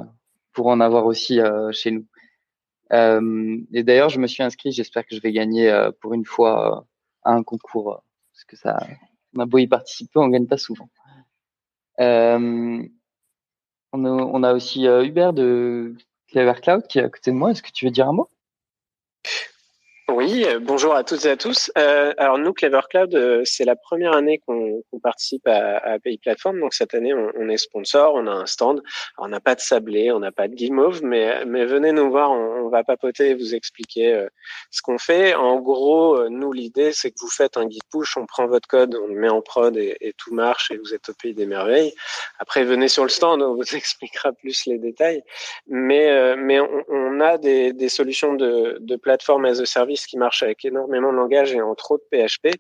pour 0.54 0.68
en 0.68 0.80
avoir 0.80 1.06
aussi 1.06 1.40
euh, 1.40 1.72
chez 1.72 1.92
nous. 1.92 2.06
et 2.92 3.84
d'ailleurs, 3.84 4.10
je 4.10 4.20
me 4.20 4.28
suis 4.28 4.44
inscrit. 4.44 4.72
J'espère 4.72 5.06
que 5.06 5.16
je 5.16 5.22
vais 5.22 5.32
gagner 5.32 5.90
pour 6.02 6.14
une 6.14 6.26
fois 6.26 6.86
à 7.24 7.34
un 7.34 7.44
concours. 7.44 8.04
Parce 8.32 8.46
que 8.46 8.56
ça, 8.56 8.78
on 9.36 9.40
a 9.40 9.46
beau 9.46 9.58
y 9.58 9.68
participer, 9.68 10.20
on 10.20 10.28
gagne 10.28 10.48
pas 10.48 10.58
souvent. 10.58 10.90
On, 11.98 12.88
a, 13.94 13.98
on, 14.10 14.44
a, 14.44 14.54
aussi 14.54 14.86
Hubert 14.86 15.34
de 15.34 15.96
Clever 16.28 16.54
Cloud 16.62 16.88
qui 16.88 17.00
est 17.00 17.04
à 17.04 17.10
côté 17.10 17.32
de 17.32 17.36
moi. 17.36 17.52
Est-ce 17.52 17.64
que 17.64 17.72
tu 17.72 17.86
veux 17.86 17.92
dire 17.92 18.08
un 18.08 18.14
mot? 18.14 18.30
Oui, 20.26 20.44
euh, 20.46 20.60
bonjour 20.60 20.96
à 20.96 21.04
toutes 21.04 21.26
et 21.26 21.30
à 21.30 21.38
tous. 21.38 21.72
Euh, 21.78 22.12
alors 22.18 22.40
nous, 22.40 22.52
Clever 22.52 22.82
Cloud, 22.90 23.14
euh, 23.14 23.42
c'est 23.46 23.64
la 23.64 23.76
première 23.76 24.14
année 24.14 24.42
qu'on 24.46 24.82
participe 25.04 25.48
à, 25.48 25.78
à 25.78 25.92
API 25.94 26.18
Platform. 26.18 26.60
Donc 26.60 26.74
cette 26.74 26.96
année, 26.96 27.14
on, 27.14 27.32
on, 27.38 27.48
est 27.48 27.58
sponsor, 27.58 28.16
on 28.16 28.26
a 28.26 28.32
un 28.32 28.46
stand. 28.48 28.82
Alors, 29.18 29.28
on 29.28 29.30
n'a 29.30 29.40
pas 29.40 29.54
de 29.54 29.60
sablé, 29.60 30.12
on 30.12 30.20
n'a 30.20 30.32
pas 30.32 30.48
de 30.48 30.56
guimauve, 30.56 31.04
mais, 31.04 31.46
mais 31.46 31.66
venez 31.66 31.92
nous 31.92 32.10
voir, 32.10 32.32
on, 32.32 32.66
on 32.66 32.70
va 32.70 32.84
papoter 32.84 33.30
et 33.30 33.34
vous 33.36 33.54
expliquer 33.54 34.14
euh, 34.14 34.28
ce 34.72 34.82
qu'on 34.82 34.98
fait. 34.98 35.36
En 35.36 35.60
gros, 35.60 36.28
nous, 36.30 36.52
l'idée, 36.52 36.92
c'est 36.92 37.12
que 37.12 37.20
vous 37.22 37.30
faites 37.30 37.58
un 37.58 37.70
git 37.70 37.82
push, 37.92 38.18
on 38.18 38.26
prend 38.26 38.48
votre 38.48 38.68
code, 38.68 38.96
on 38.96 39.08
le 39.08 39.16
met 39.16 39.30
en 39.30 39.42
prod 39.42 39.78
et, 39.78 39.96
et, 40.02 40.14
tout 40.18 40.34
marche 40.34 40.72
et 40.72 40.78
vous 40.78 40.96
êtes 40.96 41.08
au 41.10 41.14
pays 41.14 41.36
des 41.36 41.46
merveilles. 41.46 41.94
Après, 42.40 42.64
venez 42.64 42.88
sur 42.88 43.04
le 43.04 43.10
stand, 43.10 43.44
on 43.44 43.54
vous 43.54 43.62
expliquera 43.76 44.32
plus 44.32 44.66
les 44.66 44.80
détails. 44.80 45.22
Mais, 45.68 46.36
mais 46.36 46.60
on, 46.60 46.84
on 46.90 47.20
a 47.20 47.38
des, 47.38 47.74
des 47.74 47.90
solutions 47.90 48.34
de, 48.34 48.78
de 48.80 48.96
plateforme 48.96 49.46
as 49.46 49.60
a 49.60 49.66
service 49.66 50.08
qui 50.08 50.15
marche 50.16 50.44
avec 50.44 50.66
énormément 50.66 51.12
de 51.12 51.18
langages 51.18 51.54
et 51.54 51.62
entre 51.62 51.92
autres 51.92 52.06
PHP. 52.12 52.56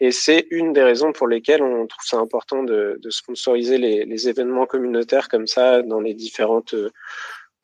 Et 0.00 0.12
c'est 0.12 0.46
une 0.50 0.72
des 0.72 0.82
raisons 0.82 1.12
pour 1.12 1.28
lesquelles 1.28 1.62
on 1.62 1.86
trouve 1.86 2.04
ça 2.04 2.18
important 2.18 2.62
de, 2.62 2.98
sponsoriser 3.10 3.78
les, 3.78 4.04
les, 4.04 4.28
événements 4.28 4.66
communautaires 4.66 5.28
comme 5.28 5.46
ça 5.46 5.82
dans 5.82 6.00
les 6.00 6.14
différentes 6.14 6.74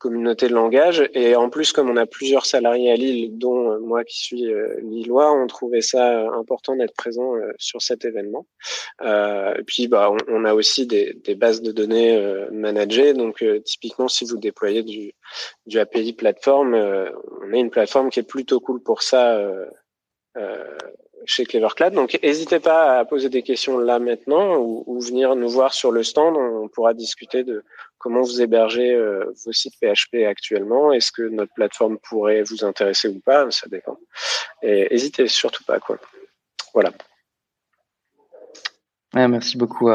communauté 0.05 0.47
de 0.47 0.53
langage. 0.53 1.09
Et 1.15 1.35
en 1.35 1.49
plus, 1.49 1.71
comme 1.71 1.89
on 1.89 1.97
a 1.97 2.05
plusieurs 2.05 2.45
salariés 2.45 2.91
à 2.91 2.95
Lille, 2.95 3.39
dont 3.39 3.71
euh, 3.71 3.79
moi 3.79 4.03
qui 4.03 4.19
suis 4.19 4.53
euh, 4.53 4.79
lillois, 4.83 5.33
on 5.33 5.47
trouvait 5.47 5.81
ça 5.81 6.19
euh, 6.19 6.39
important 6.39 6.75
d'être 6.75 6.93
présent 6.93 7.33
sur 7.57 7.81
cet 7.81 8.05
événement. 8.05 8.45
et 9.01 9.63
puis, 9.65 9.87
bah, 9.87 10.11
on, 10.27 10.45
a 10.45 10.53
aussi 10.53 10.85
des, 10.85 11.13
des, 11.23 11.33
bases 11.33 11.63
de 11.63 11.71
données 11.71 12.15
managées. 12.51 13.13
Donc, 13.13 13.43
typiquement, 13.63 14.07
si 14.07 14.25
vous 14.25 14.37
déployez 14.37 14.83
du, 14.83 15.13
du 15.65 15.79
API 15.79 16.13
plateforme, 16.13 16.75
on 16.75 17.53
a 17.53 17.57
une 17.57 17.71
plateforme 17.71 18.11
qui 18.11 18.19
est 18.19 18.29
plutôt 18.35 18.59
cool 18.59 18.81
pour 18.83 19.01
ça 19.01 19.41
chez 21.25 21.45
Clevercloud. 21.45 21.93
Donc, 21.93 22.19
n'hésitez 22.21 22.59
pas 22.59 22.99
à 22.99 23.05
poser 23.05 23.29
des 23.29 23.41
questions 23.41 23.77
là 23.77 23.99
maintenant 23.99 24.57
ou, 24.57 24.99
venir 24.99 25.35
nous 25.35 25.49
voir 25.49 25.73
sur 25.73 25.91
le 25.91 26.03
stand. 26.03 26.35
On 26.35 26.67
pourra 26.67 26.93
discuter 26.93 27.43
de 27.43 27.63
comment 27.97 28.21
vous 28.21 28.41
hébergez 28.41 28.93
euh, 28.93 29.31
vos 29.45 29.51
sites 29.51 29.75
PHP 29.79 30.25
actuellement. 30.27 30.91
Est-ce 30.93 31.11
que 31.11 31.23
notre 31.23 31.53
plateforme 31.53 31.97
pourrait 31.99 32.43
vous 32.43 32.63
intéresser 32.63 33.07
ou 33.07 33.19
pas? 33.19 33.49
Ça 33.51 33.67
dépend. 33.67 33.97
Et 34.61 34.87
n'hésitez 34.91 35.27
surtout 35.27 35.63
pas. 35.63 35.79
Voilà. 36.73 36.91
merci 39.13 39.57
beaucoup 39.57 39.89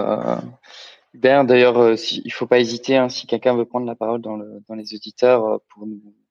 Hubert. 1.14 1.44
D'ailleurs, 1.44 1.78
euh, 1.78 1.94
il 2.12 2.26
ne 2.26 2.30
faut 2.30 2.46
pas 2.46 2.60
hésiter 2.60 2.96
hein, 2.96 3.08
si 3.08 3.26
quelqu'un 3.26 3.56
veut 3.56 3.64
prendre 3.64 3.86
la 3.86 3.96
parole 3.96 4.20
dans, 4.20 4.36
le, 4.36 4.62
dans 4.68 4.74
les 4.74 4.94
auditeurs 4.94 5.44
euh, 5.44 5.58
pour, 5.68 5.86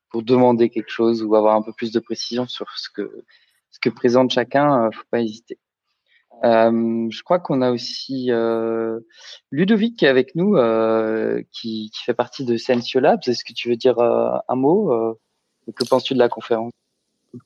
pour 0.09 0.23
demander 0.23 0.69
quelque 0.69 0.89
chose 0.89 1.21
ou 1.23 1.35
avoir 1.35 1.55
un 1.55 1.61
peu 1.61 1.73
plus 1.73 1.91
de 1.91 1.99
précision 1.99 2.47
sur 2.47 2.69
ce 2.77 2.89
que 2.89 3.25
ce 3.71 3.79
que 3.79 3.89
présente 3.89 4.31
chacun, 4.31 4.85
euh, 4.85 4.89
faut 4.91 5.03
pas 5.11 5.21
hésiter. 5.21 5.57
Euh, 6.43 7.07
je 7.09 7.23
crois 7.23 7.39
qu'on 7.39 7.61
a 7.61 7.71
aussi 7.71 8.31
euh, 8.31 8.99
Ludovic 9.51 9.97
qui 9.97 10.05
est 10.05 10.09
avec 10.09 10.35
nous, 10.35 10.55
euh, 10.55 11.41
qui, 11.51 11.91
fait 12.05 12.13
partie 12.13 12.45
de 12.45 12.55
Sensio 12.57 12.99
Labs. 12.99 13.19
Est-ce 13.27 13.43
que 13.43 13.53
tu 13.53 13.69
veux 13.69 13.75
dire 13.75 13.99
euh, 13.99 14.37
un 14.47 14.55
mot 14.55 14.93
euh, 14.93 15.13
Que 15.75 15.83
penses-tu 15.85 16.13
de 16.13 16.19
la 16.19 16.29
conférence? 16.29 16.71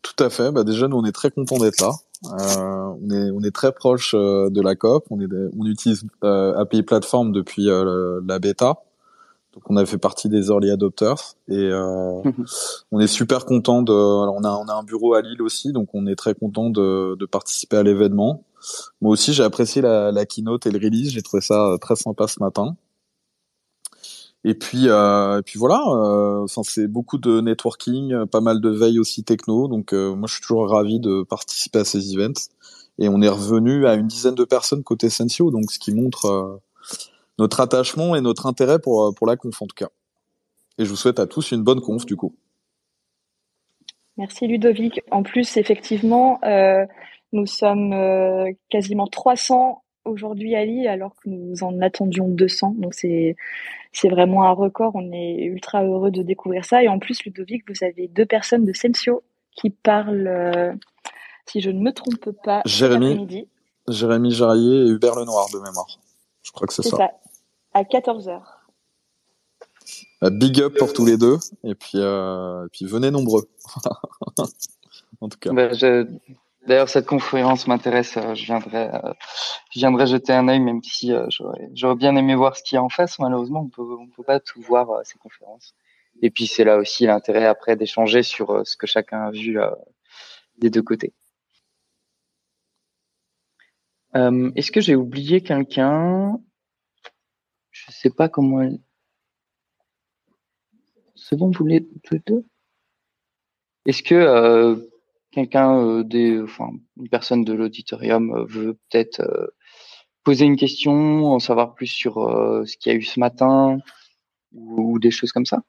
Tout 0.01 0.23
à 0.23 0.29
fait. 0.29 0.51
Bah 0.51 0.63
déjà, 0.63 0.87
nous, 0.87 0.97
on 0.97 1.05
est 1.05 1.11
très 1.11 1.31
contents 1.31 1.57
d'être 1.57 1.81
là. 1.81 1.91
on 2.23 3.43
est 3.43 3.53
très 3.53 3.73
proche 3.73 4.13
de 4.13 4.61
la 4.61 4.75
COP. 4.75 5.07
On 5.09 5.65
utilise 5.65 6.05
API 6.21 6.83
Platform 6.83 7.31
depuis 7.33 7.65
la 7.65 8.39
bêta. 8.39 8.77
Donc 9.53 9.69
on 9.69 9.77
a 9.77 9.85
fait 9.85 9.99
partie 9.99 10.29
des 10.29 10.47
early 10.47 10.71
adopters 10.71 11.35
et 11.47 11.55
euh, 11.57 12.21
mhm. 12.23 12.45
on 12.91 12.99
est 12.99 13.07
super 13.07 13.45
content 13.45 13.83
de. 13.83 13.93
Alors 13.93 14.35
on 14.35 14.43
a 14.43 14.49
on 14.49 14.67
a 14.67 14.73
un 14.73 14.83
bureau 14.83 15.13
à 15.13 15.21
Lille 15.21 15.41
aussi, 15.41 15.71
donc 15.71 15.89
on 15.93 16.07
est 16.07 16.15
très 16.15 16.33
content 16.33 16.69
de, 16.69 17.15
de 17.15 17.25
participer 17.25 17.77
à 17.77 17.83
l'événement. 17.83 18.43
Moi 19.01 19.11
aussi 19.11 19.33
j'ai 19.33 19.43
apprécié 19.43 19.81
la, 19.81 20.11
la 20.11 20.25
keynote 20.25 20.65
et 20.65 20.71
le 20.71 20.79
release, 20.79 21.11
j'ai 21.11 21.21
trouvé 21.21 21.41
ça 21.41 21.67
euh, 21.67 21.77
très 21.77 21.95
sympa 21.95 22.27
ce 22.27 22.39
matin. 22.39 22.75
Et 24.45 24.55
puis 24.55 24.89
euh, 24.89 25.39
et 25.39 25.41
puis 25.43 25.59
voilà, 25.59 25.83
euh, 25.87 26.45
c'est 26.63 26.87
beaucoup 26.87 27.17
de 27.17 27.39
networking, 27.39 28.25
pas 28.25 28.41
mal 28.41 28.59
de 28.59 28.69
veille 28.69 28.99
aussi 28.99 29.23
techno. 29.23 29.67
Donc 29.67 29.93
euh, 29.93 30.15
moi 30.15 30.27
je 30.27 30.33
suis 30.33 30.41
toujours 30.41 30.69
ravi 30.69 30.99
de 30.99 31.23
participer 31.23 31.79
à 31.79 31.85
ces 31.85 32.13
events. 32.13 32.49
Et 32.99 33.09
on 33.09 33.21
est 33.21 33.29
revenu 33.29 33.87
à 33.87 33.95
une 33.95 34.07
dizaine 34.07 34.35
de 34.35 34.43
personnes 34.43 34.83
côté 34.83 35.09
Sensio, 35.09 35.49
donc 35.49 35.71
ce 35.71 35.79
qui 35.79 35.93
montre 35.93 36.25
euh, 36.25 36.61
notre 37.39 37.59
attachement 37.59 38.15
et 38.15 38.21
notre 38.21 38.45
intérêt 38.45 38.79
pour, 38.79 39.03
euh, 39.03 39.11
pour 39.11 39.27
la 39.27 39.35
conf 39.35 39.61
en 39.61 39.67
tout 39.67 39.75
cas. 39.75 39.89
Et 40.77 40.85
je 40.85 40.89
vous 40.89 40.95
souhaite 40.95 41.19
à 41.19 41.27
tous 41.27 41.51
une 41.51 41.63
bonne 41.63 41.81
conf 41.81 42.05
du 42.05 42.15
coup. 42.15 42.35
Merci 44.17 44.47
Ludovic. 44.47 45.01
En 45.09 45.23
plus, 45.23 45.57
effectivement, 45.57 46.39
euh, 46.43 46.85
nous 47.31 47.47
sommes 47.47 47.93
euh, 47.93 48.51
quasiment 48.69 49.07
300 49.07 49.83
aujourd'hui 50.05 50.55
à 50.55 50.65
Lille 50.65 50.87
alors 50.87 51.15
que 51.15 51.29
nous 51.29 51.63
en 51.63 51.81
attendions 51.81 52.27
200. 52.27 52.75
Donc 52.77 52.93
c'est 52.93 53.35
c'est 53.91 54.09
vraiment 54.09 54.43
un 54.43 54.51
record. 54.51 54.91
On 54.95 55.11
est 55.11 55.43
ultra 55.43 55.83
heureux 55.83 56.11
de 56.11 56.21
découvrir 56.23 56.65
ça. 56.65 56.83
Et 56.83 56.87
en 56.87 56.99
plus, 56.99 57.23
Ludovic, 57.23 57.63
vous 57.67 57.83
avez 57.83 58.07
deux 58.07 58.25
personnes 58.25 58.65
de 58.65 58.73
Sensio 58.73 59.23
qui 59.55 59.69
parlent, 59.69 60.75
si 61.45 61.61
je 61.61 61.69
ne 61.69 61.79
me 61.79 61.91
trompe 61.91 62.31
pas, 62.43 62.63
Jérémy, 62.65 63.47
Jérémy 63.87 64.31
Jarrier 64.31 64.87
et 64.87 64.89
Hubert 64.89 65.15
Lenoir 65.15 65.45
de 65.53 65.59
mémoire. 65.59 65.99
Je 66.43 66.51
crois 66.51 66.67
que 66.67 66.73
c'est 66.73 66.83
ça. 66.83 66.97
ça 66.97 67.11
à 67.73 67.83
14h. 67.83 68.41
Bah, 70.21 70.29
big 70.29 70.61
up 70.61 70.77
pour 70.77 70.93
tous 70.93 71.05
les 71.05 71.17
deux 71.17 71.37
et 71.63 71.75
puis, 71.75 71.97
euh, 71.97 72.65
et 72.65 72.69
puis 72.69 72.85
venez 72.85 73.11
nombreux. 73.11 73.49
en 75.21 75.29
tout 75.29 75.37
cas. 75.39 75.51
Bah, 75.51 75.71
d'ailleurs, 76.65 76.87
cette 76.87 77.05
conférence 77.05 77.67
m'intéresse. 77.67 78.15
Euh, 78.15 78.33
je 78.35 78.45
viendrai, 78.45 78.89
euh, 78.93 79.13
je 79.71 79.79
viendrai 79.79 80.07
jeter 80.07 80.31
un 80.31 80.47
œil, 80.47 80.59
même 80.59 80.81
si 80.81 81.11
j'aurais 81.73 81.95
bien 81.95 82.15
aimé 82.15 82.35
voir 82.35 82.55
ce 82.55 82.63
qu'il 82.63 82.75
y 82.75 82.79
a 82.79 82.83
en 82.83 82.89
face. 82.89 83.19
Malheureusement, 83.19 83.61
on 83.61 83.69
peut, 83.69 83.81
on 83.81 84.07
peut 84.07 84.23
pas 84.23 84.39
tout 84.39 84.61
voir 84.61 85.01
ces 85.03 85.17
conférences. 85.17 85.73
Et 86.21 86.29
puis 86.29 86.47
c'est 86.47 86.63
là 86.63 86.77
aussi 86.77 87.05
l'intérêt 87.05 87.45
après 87.45 87.75
d'échanger 87.75 88.23
sur 88.23 88.65
ce 88.65 88.77
que 88.77 88.87
chacun 88.87 89.23
a 89.23 89.31
vu 89.31 89.57
des 90.57 90.69
deux 90.69 90.83
côtés. 90.83 91.11
Est-ce 94.15 94.71
que 94.71 94.81
j'ai 94.81 94.95
oublié 94.95 95.41
quelqu'un? 95.41 96.39
Je 97.71 97.91
sais 97.91 98.11
pas 98.11 98.29
comment 98.29 98.61
elle. 98.61 98.79
C'est 101.15 101.37
bon, 101.37 101.51
vous 101.51 101.65
les 101.65 101.79
deux? 101.79 102.45
Est-ce 103.85 104.03
que 104.03 104.15
euh, 104.15 104.75
quelqu'un 105.31 105.79
euh, 105.79 106.03
des, 106.03 106.41
enfin, 106.41 106.69
une 106.97 107.09
personne 107.09 107.43
de 107.43 107.53
l'auditorium 107.53 108.31
euh, 108.31 108.45
veut 108.45 108.73
peut-être 108.89 109.21
poser 110.23 110.45
une 110.45 110.55
question, 110.55 111.25
en 111.25 111.39
savoir 111.39 111.73
plus 111.73 111.87
sur 111.87 112.13
ce 112.15 112.77
qu'il 112.77 112.91
y 112.91 112.95
a 112.95 112.97
eu 112.97 113.03
ce 113.03 113.19
matin 113.19 113.77
ou, 114.53 114.99
des 114.99 115.11
choses 115.11 115.33
comme 115.33 115.45
ça? 115.45 115.61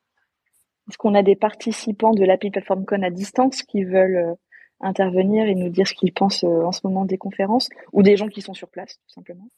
Est-ce 0.88 0.98
qu'on 0.98 1.14
a 1.14 1.22
des 1.22 1.34
participants 1.34 2.12
de 2.12 2.24
l'API 2.24 2.50
Platform 2.50 2.84
Con 2.84 3.02
à 3.02 3.10
distance 3.10 3.62
qui 3.62 3.82
veulent 3.82 4.36
intervenir 4.85 5.47
et 5.47 5.55
nous 5.55 5.69
dire 5.69 5.87
ce 5.87 5.95
qu'ils 5.95 6.12
pensent 6.12 6.45
en 6.45 6.73
ce 6.73 6.81
moment 6.85 7.05
des 7.05 7.19
conférences 7.19 7.69
ou 7.93 8.03
des 8.03 8.17
gens 8.17 8.29
qui 8.29 8.43
sont 8.43 8.55
sur 8.55 8.69
place, 8.69 8.99
tout 9.07 9.14
simplement 9.14 9.49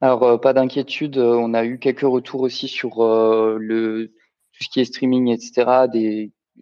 alors, 0.00 0.22
euh, 0.22 0.38
pas 0.38 0.52
d'inquiétude. 0.52 1.18
Euh, 1.18 1.34
on 1.34 1.52
a 1.54 1.64
eu 1.64 1.78
quelques 1.78 2.00
retours 2.00 2.40
aussi 2.40 2.68
sur 2.68 3.02
euh, 3.04 3.58
le 3.60 4.12
tout 4.52 4.64
ce 4.64 4.68
qui 4.68 4.80
est 4.80 4.84
streaming, 4.84 5.28
etc. 5.28 5.86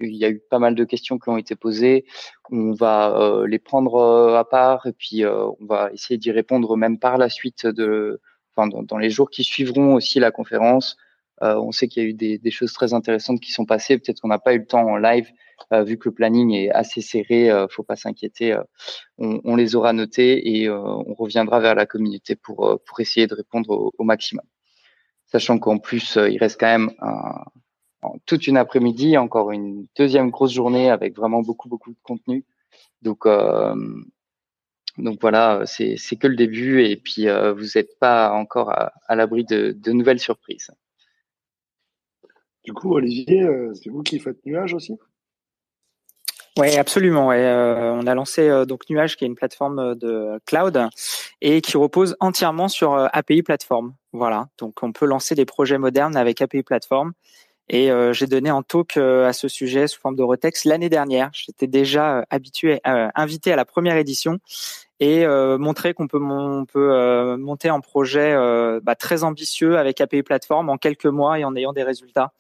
Il 0.00 0.17
y 0.17 0.25
a 0.25 0.31
eu 0.31 0.41
pas 0.50 0.59
mal 0.59 0.75
de 0.75 0.85
questions 0.85 1.19
qui 1.19 1.29
ont 1.29 1.37
été 1.38 1.57
posées. 1.57 2.05
On 2.50 2.73
va 2.73 3.45
les 3.47 3.59
prendre 3.59 4.35
à 4.37 4.49
part 4.49 4.87
et 4.87 4.93
puis 4.93 5.25
on 5.27 5.57
va 5.67 5.91
essayer 5.93 6.19
d'y 6.19 6.31
répondre 6.31 6.77
même 6.77 6.99
par 6.99 7.19
la 7.19 7.29
suite 7.29 7.67
de, 7.67 8.21
enfin, 8.55 8.69
dans, 8.69 8.99
les 8.99 9.11
jours 9.11 9.31
qui 9.31 9.43
suivront 9.43 9.95
aussi 9.95 10.21
la 10.21 10.31
conférence. 10.31 10.97
on 11.41 11.73
sait 11.73 11.88
qu'il 11.88 12.03
y 12.03 12.07
a 12.07 12.09
eu 12.09 12.15
des, 12.15 12.38
des, 12.38 12.50
choses 12.53 12.73
très 12.73 12.95
intéressantes 12.95 13.41
qui 13.41 13.50
sont 13.50 13.65
passées. 13.65 13.99
Peut-être 13.99 14.21
qu'on 14.21 14.29
n'a 14.29 14.38
pas 14.38 14.55
eu 14.55 14.59
le 14.59 14.67
temps 14.67 14.87
en 14.87 14.97
live 14.97 15.33
euh, 15.33 15.33
vu 15.85 15.99
que 15.99 16.09
le 16.09 16.15
planning 16.15 16.53
est 16.53 16.71
assez 16.71 17.00
serré, 17.00 17.50
euh, 17.50 17.67
faut 17.69 17.83
pas 17.83 17.97
s'inquiéter. 17.97 18.53
Euh, 18.53 18.62
on, 19.19 19.57
les 19.57 19.75
aura 19.75 19.93
notés 19.93 20.57
et 20.57 20.71
on 20.71 21.15
reviendra 21.15 21.61
vers 21.61 21.75
la 21.75 21.87
communauté 21.87 22.37
pour 22.37 22.81
pour 22.87 23.00
essayer 23.00 23.27
de 23.27 23.35
répondre 23.35 23.71
au, 23.71 23.93
au 23.99 24.05
maximum. 24.05 24.45
Sachant 25.27 25.59
qu'en 25.59 25.79
plus, 25.79 26.17
il 26.17 26.38
reste 26.38 26.59
quand 26.59 26.67
même 26.67 26.91
un, 27.00 27.45
toute 28.27 28.47
une 28.47 28.57
après-midi, 28.57 29.19
encore 29.19 29.50
une 29.50 29.87
deuxième 29.97 30.31
grosse 30.31 30.53
journée 30.53 30.91
avec 30.91 31.17
vraiment 31.17 31.43
beaucoup 31.43 31.69
beaucoup 31.69 31.91
de 31.91 31.99
contenu. 32.03 32.45
Donc 33.03 33.27
donc 34.99 35.21
voilà, 35.21 35.62
c'est 35.67 35.97
que 36.19 36.27
le 36.29 36.37
début 36.37 36.85
et 36.85 36.97
puis 36.97 37.27
vous 37.27 37.67
n'êtes 37.75 37.99
pas 37.99 38.33
encore 38.33 38.71
à, 38.71 38.93
à 39.07 39.17
l'abri 39.17 39.45
de, 39.45 39.73
de, 39.73 39.93
nouvelles 39.93 40.21
surprises. 40.21 40.71
Du 42.65 42.73
coup, 42.73 42.93
Olivier, 42.95 43.47
c'est 43.75 43.91
vous 43.91 44.03
qui 44.03 44.19
faites 44.19 44.45
nuage 44.47 44.75
aussi? 44.75 44.99
Oui, 46.59 46.77
absolument. 46.77 47.31
Euh, 47.31 47.93
on 47.93 48.07
a 48.09 48.15
lancé 48.17 48.49
euh, 48.49 48.65
donc 48.65 48.91
Nuage, 48.91 49.17
qui 49.17 49.25
est 49.25 49.29
une 49.29 49.37
plateforme 49.37 49.79
euh, 49.79 49.95
de 49.95 50.41
cloud 50.45 50.88
et 51.41 51.61
qui 51.61 51.77
repose 51.77 52.17
entièrement 52.19 52.67
sur 52.67 53.09
API 53.12 53.43
Platform. 53.43 53.95
Voilà, 54.12 54.49
donc 54.59 54.83
on 54.83 54.91
peut 54.91 55.07
lancer 55.07 55.37
des 55.37 55.45
projets 55.45 55.79
modernes 55.79 56.17
avec 56.17 56.43
API 56.43 56.65
Platform. 56.65 57.12
Et 57.71 57.91
j'ai 58.12 58.27
donné 58.27 58.49
un 58.49 58.62
talk 58.62 58.97
à 58.97 59.35
ce 59.35 59.47
sujet 59.47 59.88
sous 59.88 60.00
forme 60.00 60.17
de 60.17 60.23
retext 60.23 60.65
l'année 60.65 60.88
dernière. 60.88 61.29
J'étais 61.35 61.67
déjà 61.67 62.25
habitué, 62.31 62.81
invité 62.83 63.53
à 63.53 63.57
la 63.57 63.67
première 63.67 63.99
édition 63.99 64.38
et 65.00 65.27
montrer 65.27 65.93
qu'on 65.93 66.09
peut, 66.09 66.19
on 66.19 66.65
peut 66.65 67.37
monter 67.37 67.69
un 67.69 67.81
projet 67.81 68.35
bah, 68.83 68.95
très 68.95 69.23
ambitieux 69.23 69.77
avec 69.77 70.00
API 70.00 70.23
Platform 70.23 70.71
en 70.71 70.79
quelques 70.79 71.05
mois 71.05 71.38
et 71.38 71.45
en 71.45 71.55
ayant 71.57 71.75
des 71.75 71.83
résultats. 71.83 72.33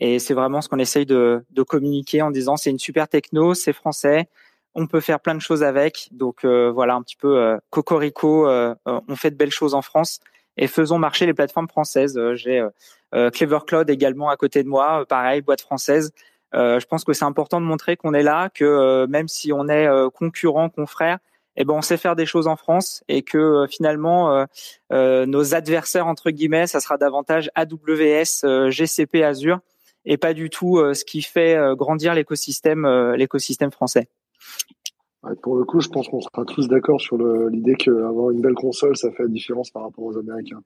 Et 0.00 0.18
c'est 0.18 0.34
vraiment 0.34 0.62
ce 0.62 0.68
qu'on 0.68 0.78
essaye 0.78 1.06
de, 1.06 1.44
de, 1.50 1.62
communiquer 1.62 2.22
en 2.22 2.30
disant 2.30 2.56
c'est 2.56 2.70
une 2.70 2.78
super 2.78 3.06
techno, 3.06 3.52
c'est 3.54 3.74
français, 3.74 4.28
on 4.74 4.86
peut 4.86 5.00
faire 5.00 5.20
plein 5.20 5.34
de 5.34 5.40
choses 5.40 5.62
avec. 5.62 6.08
Donc 6.12 6.44
euh, 6.44 6.70
voilà 6.70 6.94
un 6.94 7.02
petit 7.02 7.16
peu 7.16 7.38
euh, 7.38 7.58
cocorico, 7.70 8.48
euh, 8.48 8.74
on 8.86 9.16
fait 9.16 9.30
de 9.30 9.36
belles 9.36 9.50
choses 9.50 9.74
en 9.74 9.82
France 9.82 10.20
et 10.56 10.66
faisons 10.66 10.98
marcher 10.98 11.26
les 11.26 11.34
plateformes 11.34 11.68
françaises. 11.68 12.18
J'ai 12.34 12.64
Clever 13.12 13.58
Cloud 13.66 13.90
également 13.90 14.28
à 14.30 14.36
côté 14.36 14.62
de 14.62 14.68
moi, 14.68 15.04
pareil 15.08 15.40
boîte 15.42 15.60
française. 15.60 16.12
je 16.52 16.84
pense 16.86 17.04
que 17.04 17.12
c'est 17.12 17.24
important 17.24 17.60
de 17.60 17.66
montrer 17.66 17.96
qu'on 17.96 18.14
est 18.14 18.22
là, 18.22 18.50
que 18.50 19.06
même 19.06 19.28
si 19.28 19.52
on 19.52 19.68
est 19.68 19.88
concurrent, 20.14 20.68
confrère, 20.68 21.18
eh 21.56 21.64
ben 21.64 21.74
on 21.74 21.82
sait 21.82 21.96
faire 21.96 22.14
des 22.14 22.26
choses 22.26 22.46
en 22.46 22.56
France 22.56 23.02
et 23.08 23.22
que 23.22 23.66
finalement 23.70 24.44
nos 24.90 25.54
adversaires 25.54 26.08
entre 26.08 26.30
guillemets, 26.30 26.66
ça 26.66 26.80
sera 26.80 26.98
davantage 26.98 27.50
AWS, 27.54 28.70
GCP, 28.70 29.22
Azure 29.24 29.60
et 30.04 30.16
pas 30.16 30.34
du 30.34 30.50
tout 30.50 30.78
ce 30.94 31.04
qui 31.04 31.22
fait 31.22 31.56
grandir 31.76 32.14
l'écosystème 32.14 32.86
l'écosystème 33.14 33.70
français. 33.70 34.08
pour 35.42 35.56
le 35.56 35.64
coup, 35.64 35.80
je 35.80 35.88
pense 35.88 36.08
qu'on 36.08 36.20
sera 36.20 36.44
tous 36.46 36.68
d'accord 36.68 37.00
sur 37.00 37.16
l'idée 37.48 37.74
qu'avoir 37.74 38.30
une 38.30 38.40
belle 38.40 38.54
console, 38.54 38.96
ça 38.96 39.10
fait 39.12 39.24
la 39.24 39.28
différence 39.28 39.70
par 39.70 39.82
rapport 39.82 40.04
aux 40.04 40.18
Américains. 40.18 40.62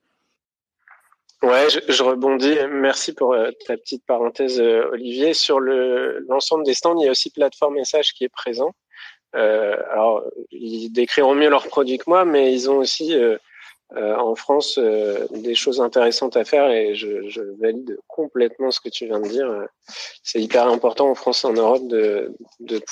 Ouais, 1.45 1.69
je, 1.69 2.03
rebondis. 2.03 2.57
Merci 2.71 3.12
pour 3.12 3.35
euh, 3.35 3.50
ta 3.67 3.76
petite 3.76 4.07
parenthèse, 4.07 4.59
euh, 4.61 4.88
Olivier. 4.93 5.35
Sur 5.35 5.61
le 5.61 6.25
l'ensemble 6.26 6.64
des 6.64 6.73
stands, 6.73 6.99
il 6.99 7.05
y 7.05 7.09
a 7.09 7.11
aussi 7.11 7.31
Plateforme 7.31 7.75
Message 7.75 8.14
qui 8.14 8.25
est 8.25 8.31
présent. 8.31 8.73
Euh, 9.35 9.76
alors, 9.93 10.25
ils 10.50 10.88
décriront 10.88 11.35
mieux 11.35 11.50
leurs 11.50 11.67
produits 11.67 11.99
que 11.99 12.05
moi, 12.07 12.25
mais 12.25 12.55
ils 12.55 12.71
ont 12.71 12.79
aussi 12.79 13.14
en 13.97 14.35
France 14.35 14.79
des 14.79 15.55
choses 15.55 15.81
intéressantes 15.81 16.37
à 16.37 16.45
faire 16.45 16.71
et 16.71 16.95
je, 16.95 17.41
valide 17.61 17.97
complètement 18.09 18.71
ce 18.71 18.81
que 18.81 18.88
tu 18.88 19.07
viens 19.07 19.21
de 19.21 19.29
dire. 19.29 19.49
C'est 20.23 20.41
hyper 20.41 20.67
important 20.67 21.11
en 21.11 21.14
France 21.14 21.45
et 21.45 21.47
en 21.47 21.53
Europe 21.53 21.87
de, 21.87 22.35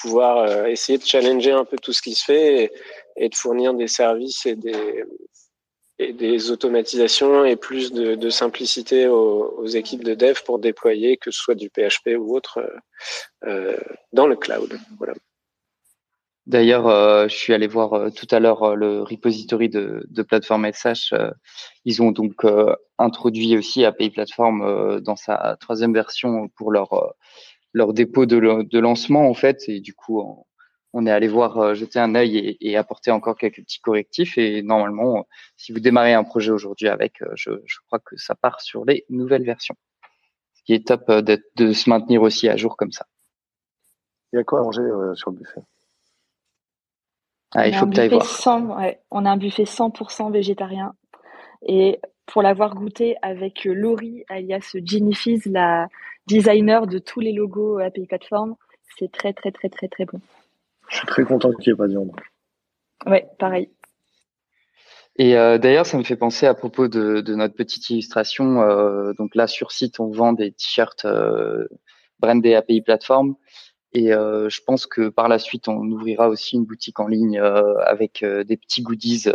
pouvoir 0.01 0.67
essayer 0.67 0.99
de 0.99 1.05
challenger 1.05 1.53
un 1.53 1.65
peu 1.65 1.77
tout 1.77 1.93
ce 1.93 2.03
qui 2.03 2.15
se 2.15 2.25
fait 2.25 2.73
et, 3.17 3.29
de 3.29 3.35
fournir 3.35 3.75
des 3.75 3.89
services 3.89 4.47
et 4.47 4.55
des, 4.55 6.51
automatisations 6.51 7.45
et 7.45 7.57
plus 7.57 7.93
de, 7.93 8.31
simplicité 8.31 9.07
aux, 9.07 9.55
aux, 9.59 9.67
équipes 9.67 10.05
de 10.05 10.15
dev 10.15 10.39
pour 10.45 10.59
déployer, 10.59 11.17
que 11.17 11.31
ce 11.31 11.39
soit 11.39 11.55
du 11.55 11.71
PHP 11.71 12.17
ou 12.19 12.35
autre, 12.37 12.59
euh, 12.59 13.49
euh, 13.49 13.77
dans 14.13 14.27
le 14.27 14.37
cloud. 14.37 14.79
Voilà. 14.99 15.15
D'ailleurs, 16.47 16.89
euh, 16.89 17.29
je 17.29 17.37
suis 17.37 17.55
allé 17.55 17.67
voir 17.69 17.93
euh, 17.93 18.11
tout 18.11 18.27
à 18.31 18.41
l'heure 18.41 18.63
euh, 18.65 18.75
le 18.75 19.03
repository 19.03 19.69
de, 19.69 20.05
de 20.09 20.23
plateforme 20.23 20.71
SH. 20.73 21.15
ils 21.85 22.03
ont 22.03 22.11
donc 22.11 22.45
introduit 22.99 23.57
aussi 23.57 23.85
API 23.85 24.11
Platform 24.11 25.01
dans 25.01 25.17
sa 25.17 25.57
troisième 25.61 25.95
version 25.95 26.49
pour 26.49 26.73
leur 26.73 27.15
leur 27.75 27.95
dépôt 27.95 28.27
de, 28.27 28.79
lancement 28.79 29.29
en 29.29 29.35
fait. 29.35 29.69
Et 29.69 29.81
du 29.81 29.95
coup, 29.95 30.45
on 30.93 31.07
est 31.07 31.11
allé 31.11 31.29
voir, 31.29 31.59
euh, 31.59 31.75
jeter 31.75 31.99
un 31.99 32.15
œil 32.15 32.57
et, 32.61 32.77
apporter 32.77 33.11
encore 33.11 33.37
quelques 33.37 33.63
petits 33.63 33.81
correctifs. 33.81 34.37
Et 34.39 34.63
normalement, 34.63 35.27
si 35.57 35.73
vous 35.73 35.81
démarrez 35.81 36.13
un 36.13 36.25
projet 36.25 36.51
aujourd'hui 36.51 36.89
avec, 36.89 37.23
euh, 37.23 37.33
je, 37.35 37.51
crois 37.87 37.99
que 37.99 38.17
ça 38.17 38.35
part 38.35 38.61
sur 38.61 38.85
les 38.85 39.05
nouvelles 39.09 39.45
versions. 39.45 39.77
Ce 40.55 40.63
qui 40.65 40.75
est 40.75 40.87
top 40.87 41.09
euh, 41.09 41.23
de, 41.23 41.73
se 41.73 41.89
maintenir 41.89 42.23
aussi 42.23 42.49
à 42.49 42.57
jour 42.57 42.77
comme 42.77 42.93
ça. 42.93 43.07
Il 44.33 44.37
y 44.37 44.39
a 44.41 44.45
quoi 44.45 44.61
à 44.61 44.63
manger 44.63 44.83
sur 45.15 45.31
le 45.31 45.37
buffet? 45.37 45.61
Ah, 47.55 47.69
il 47.69 47.75
faut 47.75 47.87
que 47.87 47.95
tu 47.95 48.01
ailles 48.01 48.09
voir. 48.09 48.95
on 49.11 49.25
a 49.27 49.31
un 49.31 49.37
buffet 49.37 49.65
100% 49.65 50.33
végétarien. 50.33 50.95
Et 51.67 52.01
pour 52.27 52.43
l'avoir 52.43 52.75
goûté 52.75 53.17
avec 53.23 53.65
Laurie, 53.65 54.25
alias 54.29 54.75
Ginny 54.75 55.15
Fizz, 55.15 55.47
la 55.47 55.89
designer 56.27 56.87
de 56.87 56.99
tous 56.99 57.21
les 57.21 57.33
logos 57.33 57.79
API 57.79 58.07
Platform, 58.07 58.57
c'est 58.99 59.11
très, 59.11 59.33
très, 59.33 59.53
très, 59.53 59.69
très, 59.69 59.89
très 59.89 60.05
bon. 60.05 60.21
Je 60.89 60.97
suis 60.99 61.07
très 61.07 61.25
content 61.25 61.53
qu'il 61.53 61.73
n'y 61.73 61.75
ait 61.75 61.79
pas 61.79 61.87
de 61.87 61.93
viande. 61.93 62.13
Ouais, 63.07 63.27
pareil. 63.39 63.71
Et 65.17 65.37
euh, 65.37 65.59
d'ailleurs, 65.59 65.87
ça 65.87 65.99
me 65.99 66.05
fait 66.05 66.17
penser 66.17 66.47
à 66.47 66.55
propos 66.55 66.89
de, 66.89 67.23
notre 67.35 67.55
petite 67.55 67.89
illustration. 67.91 68.63
Euh, 68.63 69.13
donc 69.15 69.35
là, 69.35 69.47
sur 69.47 69.73
site, 69.73 70.01
on 70.01 70.11
vend 70.11 70.33
des 70.33 70.53
t-shirts 70.53 71.05
euh, 71.05 71.67
brandés 72.19 72.55
API 72.55 72.81
Platform. 72.81 73.35
Et 73.95 74.09
je 74.09 74.61
pense 74.65 74.87
que 74.87 75.09
par 75.09 75.29
la 75.29 75.39
suite, 75.39 75.69
on 75.69 75.85
ouvrira 75.91 76.29
aussi 76.29 76.57
une 76.57 76.65
boutique 76.65 76.99
en 76.99 77.07
ligne 77.07 77.39
avec 77.39 78.25
des 78.25 78.57
petits 78.57 78.83
goodies. 78.83 79.29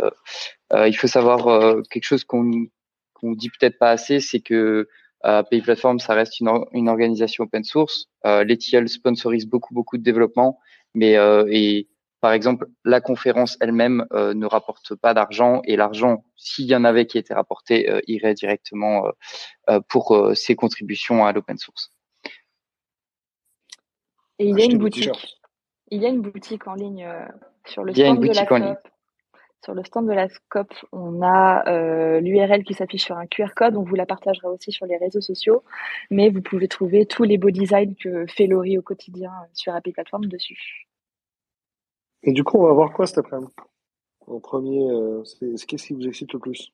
il 0.74 0.96
faut 0.96 1.06
savoir 1.06 1.76
quelque 1.90 2.04
chose 2.04 2.24
qu'on 2.24 2.66
qu'on 3.12 3.32
dit 3.32 3.50
peut-être 3.50 3.78
pas 3.78 3.90
assez, 3.90 4.20
c'est 4.20 4.40
que 4.40 4.88
API 5.22 5.60
Platform, 5.60 5.98
ça 5.98 6.14
reste 6.14 6.40
une, 6.40 6.50
une 6.72 6.88
organisation 6.88 7.44
open 7.44 7.64
source. 7.64 8.06
L'ETL 8.24 8.88
sponsorise 8.88 9.46
beaucoup, 9.46 9.74
beaucoup 9.74 9.96
de 9.96 10.02
développement 10.02 10.58
mais 10.94 11.16
euh, 11.16 11.46
et 11.50 11.88
par 12.20 12.32
exemple, 12.32 12.66
la 12.84 13.00
conférence 13.00 13.56
elle-même 13.60 14.04
euh, 14.12 14.34
ne 14.34 14.46
rapporte 14.46 14.96
pas 14.96 15.14
d'argent 15.14 15.62
et 15.64 15.76
l'argent, 15.76 16.24
s'il 16.36 16.66
y 16.66 16.74
en 16.74 16.82
avait 16.82 17.06
qui 17.06 17.16
était 17.16 17.34
rapporté, 17.34 17.88
euh, 17.88 18.00
irait 18.08 18.34
directement 18.34 19.04
pour 19.88 20.32
ses 20.34 20.56
contributions 20.56 21.26
à 21.26 21.32
l'open 21.32 21.58
source. 21.58 21.92
Et 24.38 24.48
il 24.48 24.58
y 24.58 24.62
a 24.62 24.64
une 24.64 24.78
boutique. 24.78 25.10
Il 25.90 26.02
y 26.02 26.06
a 26.06 26.08
une 26.08 26.20
boutique 26.20 26.66
en 26.66 26.74
ligne 26.74 27.08
sur 27.66 27.82
le 27.82 27.94
stand 27.94 28.20
de 28.20 28.26
la 28.26 28.46
COP. 28.46 28.88
Sur 29.64 29.74
le 29.74 29.82
stand 29.82 30.06
de 30.06 30.12
la 30.12 30.28
SCOP, 30.28 30.72
on 30.92 31.20
a 31.22 32.20
l'URL 32.20 32.62
qui 32.62 32.74
s'affiche 32.74 33.04
sur 33.04 33.16
un 33.16 33.26
QR 33.26 33.48
code. 33.56 33.76
On 33.76 33.82
vous 33.82 33.96
la 33.96 34.06
partagera 34.06 34.48
aussi 34.50 34.70
sur 34.70 34.86
les 34.86 34.96
réseaux 34.96 35.20
sociaux. 35.20 35.64
Mais 36.10 36.30
vous 36.30 36.42
pouvez 36.42 36.68
trouver 36.68 37.06
tous 37.06 37.24
les 37.24 37.38
beaux 37.38 37.50
designs 37.50 37.94
que 37.94 38.26
fait 38.26 38.46
Laurie 38.46 38.78
au 38.78 38.82
quotidien 38.82 39.32
sur 39.54 39.74
API 39.74 39.92
Platform 39.92 40.26
dessus. 40.26 40.88
Et 42.22 42.32
du 42.32 42.44
coup, 42.44 42.58
on 42.58 42.66
va 42.66 42.72
voir 42.72 42.92
quoi 42.92 43.06
cet 43.06 43.18
après-midi? 43.18 43.52
En 44.26 44.40
premier, 44.40 44.90
euh, 44.90 45.22
qu'est-ce 45.66 45.86
qui 45.86 45.94
vous 45.94 46.06
excite 46.06 46.32
le 46.32 46.38
plus? 46.38 46.72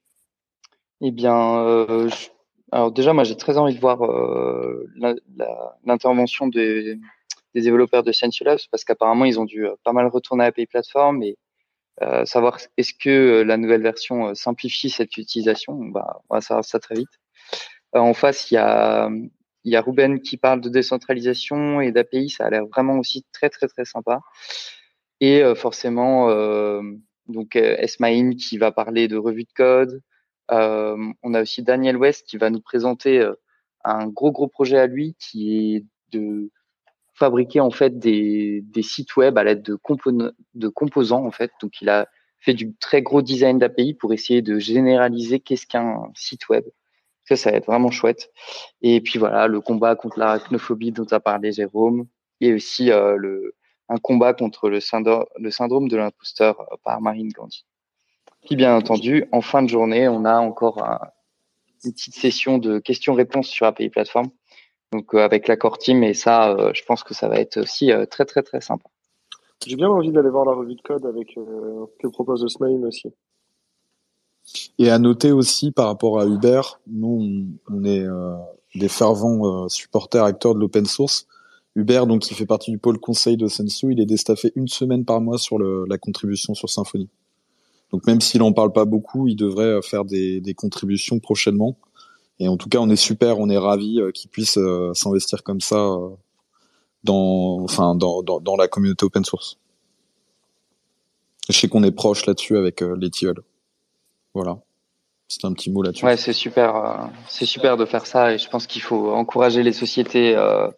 Eh 1.01 1.11
bien, 1.11 1.59
euh, 1.59 2.09
alors 2.73 2.91
déjà, 2.91 3.13
moi, 3.13 3.25
j'ai 3.25 3.37
très 3.37 3.59
envie 3.59 3.75
de 3.75 3.81
voir 3.81 4.05
euh, 4.05 4.91
l'intervention 5.85 6.49
des 6.49 6.99
développeurs 7.61 8.03
de 8.03 8.13
Labs 8.45 8.59
parce 8.71 8.85
qu'apparemment, 8.85 9.25
ils 9.25 9.41
ont 9.41 9.45
dû 9.45 9.67
pas 9.85 9.93
mal 9.93 10.07
retourner 10.07 10.45
à 10.45 10.49
API 10.49 10.67
Platform 10.67 11.23
et 11.23 11.37
savoir 12.25 12.59
est-ce 12.77 12.93
que 12.95 13.43
la 13.43 13.57
nouvelle 13.57 13.83
version 13.83 14.35
simplifie 14.35 14.91
cette 14.91 15.17
utilisation. 15.17 15.75
Bah, 15.77 16.21
on 16.29 16.35
va 16.35 16.41
savoir 16.41 16.65
ça 16.65 16.81
très 16.81 16.97
vite. 16.97 17.21
en 17.93 18.15
face, 18.15 18.51
il 18.51 18.55
y 18.55 18.59
a 18.59 19.09
y 19.65 19.77
a 19.77 19.81
Ruben 19.81 20.21
qui 20.21 20.37
parle 20.37 20.61
de 20.61 20.69
décentralisation 20.69 21.81
et 21.81 21.93
d'API, 21.93 22.31
ça 22.31 22.47
a 22.47 22.51
l'air 22.51 22.67
vraiment 22.67 22.99
aussi 22.99 23.25
très 23.33 23.51
très 23.51 23.69
très 23.69 23.85
sympa. 23.85 24.21
Et 25.21 25.43
euh, 25.43 25.55
forcément, 25.55 26.31
euh, 26.31 26.83
donc 27.29 27.57
euh, 27.57 27.77
Esmaïn 27.79 28.37
qui 28.37 28.59
va 28.59 28.73
parler 28.73 29.09
de 29.09 29.17
revue 29.17 29.45
de 29.45 29.53
code. 29.55 30.03
on 30.51 31.35
a 31.35 31.43
aussi 31.43 31.63
Daniel 31.63 31.97
West 31.97 32.27
qui 32.29 32.37
va 32.37 32.51
nous 32.51 32.61
présenter 32.61 33.27
un 33.85 34.07
gros 34.09 34.33
gros 34.33 34.49
projet 34.49 34.79
à 34.79 34.87
lui 34.87 35.17
qui 35.19 35.77
est 35.77 35.85
de 36.13 36.51
fabriquer 37.15 37.61
en 37.61 37.71
fait 37.71 37.99
des, 37.99 38.63
des 38.63 38.83
sites 38.83 39.17
web 39.17 39.39
à 39.39 39.45
l'aide 39.45 39.63
de, 39.63 39.79
de 40.55 40.69
composants 40.69 41.25
en 41.25 41.31
fait. 41.31 41.53
Donc 41.61 41.81
il 41.81 41.89
a 41.89 42.09
fait 42.41 42.55
du 42.55 42.75
très 42.77 43.03
gros 43.03 43.23
design 43.23 43.59
d'API 43.59 43.95
pour 43.95 44.13
essayer 44.13 44.43
de 44.43 44.59
généraliser 44.59 45.41
qu'est-ce 45.41 45.67
qu'un 45.67 46.11
site 46.15 46.49
web. 46.49 46.65
Ça, 47.25 47.37
ça 47.37 47.51
va 47.51 47.57
être 47.57 47.67
vraiment 47.67 47.91
chouette. 47.91 48.31
Et 48.83 49.01
puis 49.01 49.19
voilà, 49.19 49.47
le 49.47 49.61
combat 49.63 49.97
contre 49.97 50.19
la 50.19 50.27
l'arachnophobie 50.27 50.93
dont 50.93 51.07
a 51.11 51.21
parlé 51.21 51.53
Jérôme, 51.53 52.07
et 52.43 52.53
aussi 52.53 52.91
euh, 52.91 53.17
le, 53.17 53.55
un 53.89 53.97
combat 53.97 54.35
contre 54.35 54.69
le, 54.69 54.81
syndrome, 54.81 55.25
le 55.39 55.51
syndrome 55.51 55.89
de 55.89 55.97
l'imposteur 55.97 56.61
euh, 56.61 56.77
par 56.85 57.01
Marine 57.01 57.31
Gandhi. 57.31 57.65
Puis 58.45 58.57
bien 58.57 58.77
entendu, 58.77 59.25
en 59.33 59.41
fin 59.41 59.63
de 59.63 59.69
journée, 59.69 60.07
on 60.07 60.27
a 60.27 60.37
encore 60.37 60.85
une 61.85 61.93
petite 61.93 62.15
session 62.15 62.59
de 62.59 62.79
questions-réponses 62.79 63.49
sur 63.49 63.65
API 63.65 63.89
Platform, 63.89 64.29
donc 64.93 65.15
euh, 65.15 65.19
avec 65.19 65.49
la 65.49 65.57
core 65.57 65.79
team, 65.79 66.03
et 66.03 66.15
ça, 66.15 66.53
euh, 66.53 66.71
je 66.75 66.85
pense 66.85 67.03
que 67.03 67.15
ça 67.15 67.29
va 67.29 67.37
être 67.37 67.59
aussi 67.59 67.91
très 68.11 68.25
très 68.25 68.43
très 68.43 68.61
sympa. 68.61 68.89
J'ai 69.67 69.77
bien 69.77 69.89
envie 69.89 70.13
d'aller 70.13 70.31
voir 70.31 70.45
la 70.45 70.53
revue 70.53 70.75
de 70.75 70.83
code 70.83 71.07
avec 71.07 71.35
que 71.35 72.09
propose 72.09 72.47
Smile 72.49 72.85
aussi. 72.85 73.09
Et 74.79 74.91
à 74.91 74.99
noter 74.99 75.33
aussi 75.33 75.73
par 75.73 75.87
rapport 75.87 76.21
à 76.21 76.27
Uber, 76.27 76.61
nous 76.87 77.47
on, 77.71 77.85
est 77.85 78.07
des 78.75 78.89
fervents 78.89 79.69
supporters 79.69 80.25
acteurs 80.25 80.55
de 80.55 80.61
l'open 80.61 80.85
source. 80.85 81.27
Hubert, 81.77 82.07
donc, 82.07 82.23
qui 82.23 82.35
fait 82.35 82.47
partie 82.47 82.71
du 82.71 82.79
pôle 82.79 82.99
conseil 82.99 83.37
de 83.37 83.49
Sensu, 83.49 83.93
il 83.93 84.01
est 84.01 84.07
déstaffé 84.07 84.53
une 84.55 84.69
semaine 84.69 85.05
par 85.05 85.21
mois 85.21 85.39
sur 85.39 85.59
le, 85.59 85.85
la 85.89 85.99
contribution 85.99 86.55
sur 86.55 86.71
Symfony. 86.71 87.09
Donc, 87.91 88.07
même 88.07 88.21
s'il 88.21 88.43
en 88.43 88.53
parle 88.53 88.73
pas 88.73 88.85
beaucoup, 88.85 89.27
il 89.27 89.35
devrait 89.37 89.65
euh, 89.65 89.83
faire 89.83 90.05
des, 90.05 90.41
des, 90.41 90.55
contributions 90.55 91.19
prochainement. 91.19 91.77
Et 92.41 92.49
en 92.49 92.57
tout 92.57 92.69
cas, 92.69 92.79
on 92.79 92.91
est 92.91 92.97
super, 92.97 93.39
on 93.39 93.49
est 93.49 93.59
ravis 93.59 94.01
euh, 94.01 94.11
qu'il 94.11 94.31
puisse 94.31 94.59
euh, 94.59 94.93
s'investir 94.95 95.43
comme 95.43 95.61
ça 95.61 95.97
dans, 97.05 97.61
enfin, 97.63 97.95
dans, 97.95 98.23
dans, 98.23 98.41
dans, 98.41 98.57
la 98.57 98.67
communauté 98.67 99.05
open 99.07 99.25
source. 99.25 99.59
Je 101.49 101.59
sais 101.59 101.69
qu'on 101.69 101.83
est 101.83 101.93
proche 101.93 102.27
là-dessus 102.27 102.57
avec 102.57 102.81
les 102.81 103.11
tilleuls. 103.11 103.43
Voilà. 104.33 104.59
C'est 105.29 105.47
un 105.47 105.53
petit 105.53 105.71
mot 105.71 105.83
là-dessus. 105.83 106.05
Ouais, 106.05 106.17
c'est 106.17 106.33
super, 106.33 106.77
euh, 106.77 107.07
c'est 107.29 107.47
super 107.47 107.77
de 107.77 107.85
faire 107.87 108.07
ça 108.07 108.33
et 108.33 108.39
je 108.39 108.49
pense 108.49 108.67
qu'il 108.67 108.83
faut 108.83 109.13
encourager 109.13 109.63
les 109.63 109.73
sociétés 109.73 110.37
euh, 110.37 110.69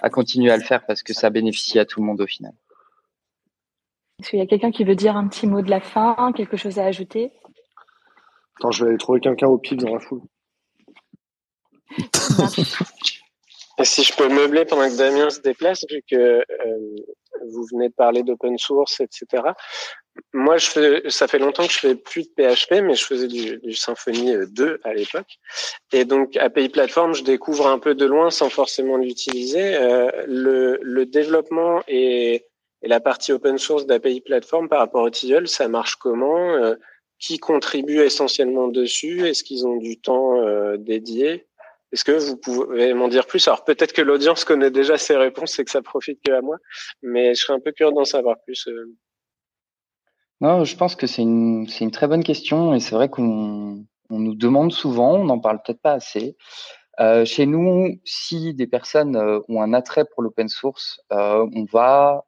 à 0.00 0.10
continuer 0.10 0.50
à 0.50 0.56
le 0.56 0.62
faire 0.62 0.86
parce 0.86 1.02
que 1.02 1.12
ça 1.12 1.28
bénéficie 1.28 1.78
à 1.78 1.84
tout 1.84 2.00
le 2.00 2.06
monde 2.06 2.20
au 2.20 2.26
final. 2.26 2.52
Est-ce 4.20 4.30
qu'il 4.30 4.38
y 4.38 4.42
a 4.42 4.46
quelqu'un 4.46 4.70
qui 4.70 4.84
veut 4.84 4.94
dire 4.94 5.16
un 5.16 5.26
petit 5.26 5.46
mot 5.46 5.60
de 5.60 5.68
la 5.68 5.80
fin, 5.80 6.32
quelque 6.34 6.56
chose 6.56 6.78
à 6.78 6.84
ajouter? 6.84 7.32
Attends, 8.58 8.70
je 8.70 8.84
vais 8.84 8.90
aller 8.90 8.98
trouver 8.98 9.20
quelqu'un 9.20 9.48
au 9.48 9.58
pif 9.58 9.76
dans 9.76 9.92
la 9.92 10.00
foule. 10.00 10.22
Et 13.78 13.84
si 13.84 14.02
je 14.04 14.14
peux 14.14 14.28
meubler 14.28 14.64
pendant 14.64 14.88
que 14.88 14.96
Damien 14.96 15.28
se 15.28 15.40
déplace, 15.40 15.84
vu 15.90 16.02
que 16.10 16.16
euh, 16.16 16.44
vous 17.50 17.66
venez 17.72 17.88
de 17.88 17.94
parler 17.94 18.22
d'open 18.22 18.56
source, 18.58 19.00
etc. 19.00 19.42
Moi, 20.32 20.56
je 20.56 20.70
fais, 20.70 21.02
ça 21.10 21.28
fait 21.28 21.38
longtemps 21.38 21.66
que 21.66 21.72
je 21.72 21.78
fais 21.78 21.94
plus 21.94 22.24
de 22.24 22.30
PHP, 22.30 22.82
mais 22.82 22.94
je 22.94 23.04
faisais 23.04 23.28
du, 23.28 23.58
du 23.58 23.74
Symfony 23.74 24.34
2 24.48 24.80
à 24.84 24.94
l'époque. 24.94 25.38
Et 25.92 26.04
donc, 26.04 26.36
API 26.36 26.68
Platform, 26.68 27.14
je 27.14 27.22
découvre 27.22 27.66
un 27.66 27.78
peu 27.78 27.94
de 27.94 28.06
loin 28.06 28.30
sans 28.30 28.48
forcément 28.48 28.96
l'utiliser. 28.96 29.76
Euh, 29.76 30.10
le, 30.26 31.04
développement 31.04 31.82
et, 31.86 32.46
la 32.82 33.00
partie 33.00 33.32
open 33.32 33.58
source 33.58 33.86
d'API 33.86 34.20
Platform 34.20 34.68
par 34.68 34.78
rapport 34.78 35.02
au 35.02 35.10
TIL, 35.10 35.48
ça 35.48 35.68
marche 35.68 35.96
comment 35.96 36.54
euh, 36.54 36.74
Qui 37.18 37.38
contribue 37.38 38.00
essentiellement 38.00 38.68
dessus 38.68 39.26
Est-ce 39.26 39.44
qu'ils 39.44 39.66
ont 39.66 39.76
du 39.76 39.98
temps 39.98 40.40
euh, 40.40 40.76
dédié? 40.76 41.46
Est-ce 41.92 42.04
que 42.04 42.12
vous 42.12 42.36
pouvez 42.36 42.94
m'en 42.94 43.08
dire 43.08 43.26
plus? 43.26 43.46
Alors 43.48 43.64
peut-être 43.64 43.92
que 43.92 44.02
l'audience 44.02 44.44
connaît 44.44 44.70
déjà 44.70 44.98
ces 44.98 45.16
réponses 45.16 45.58
et 45.58 45.64
que 45.64 45.70
ça 45.70 45.82
profite 45.82 46.20
que 46.24 46.32
à 46.32 46.40
moi, 46.40 46.56
mais 47.02 47.34
je 47.34 47.40
serais 47.40 47.54
un 47.54 47.60
peu 47.60 47.72
curieux 47.72 47.92
d'en 47.92 48.04
savoir 48.04 48.36
plus. 48.44 48.66
Euh. 48.68 48.94
Non, 50.40 50.64
je 50.64 50.76
pense 50.76 50.96
que 50.96 51.06
c'est 51.06 51.22
une, 51.22 51.66
c'est 51.68 51.84
une 51.84 51.90
très 51.90 52.08
bonne 52.08 52.24
question 52.24 52.74
et 52.74 52.80
c'est 52.80 52.94
vrai 52.94 53.08
qu'on 53.08 53.84
on 54.10 54.18
nous 54.18 54.34
demande 54.34 54.72
souvent, 54.72 55.14
on 55.14 55.24
n'en 55.24 55.38
parle 55.38 55.60
peut-être 55.62 55.80
pas 55.80 55.92
assez. 55.92 56.36
Euh, 57.00 57.24
chez 57.24 57.46
nous, 57.46 57.98
si 58.04 58.54
des 58.54 58.66
personnes 58.66 59.16
euh, 59.16 59.40
ont 59.48 59.60
un 59.60 59.74
attrait 59.74 60.04
pour 60.04 60.22
l'open 60.22 60.48
source, 60.48 61.00
euh, 61.12 61.46
on 61.54 61.64
va 61.64 62.24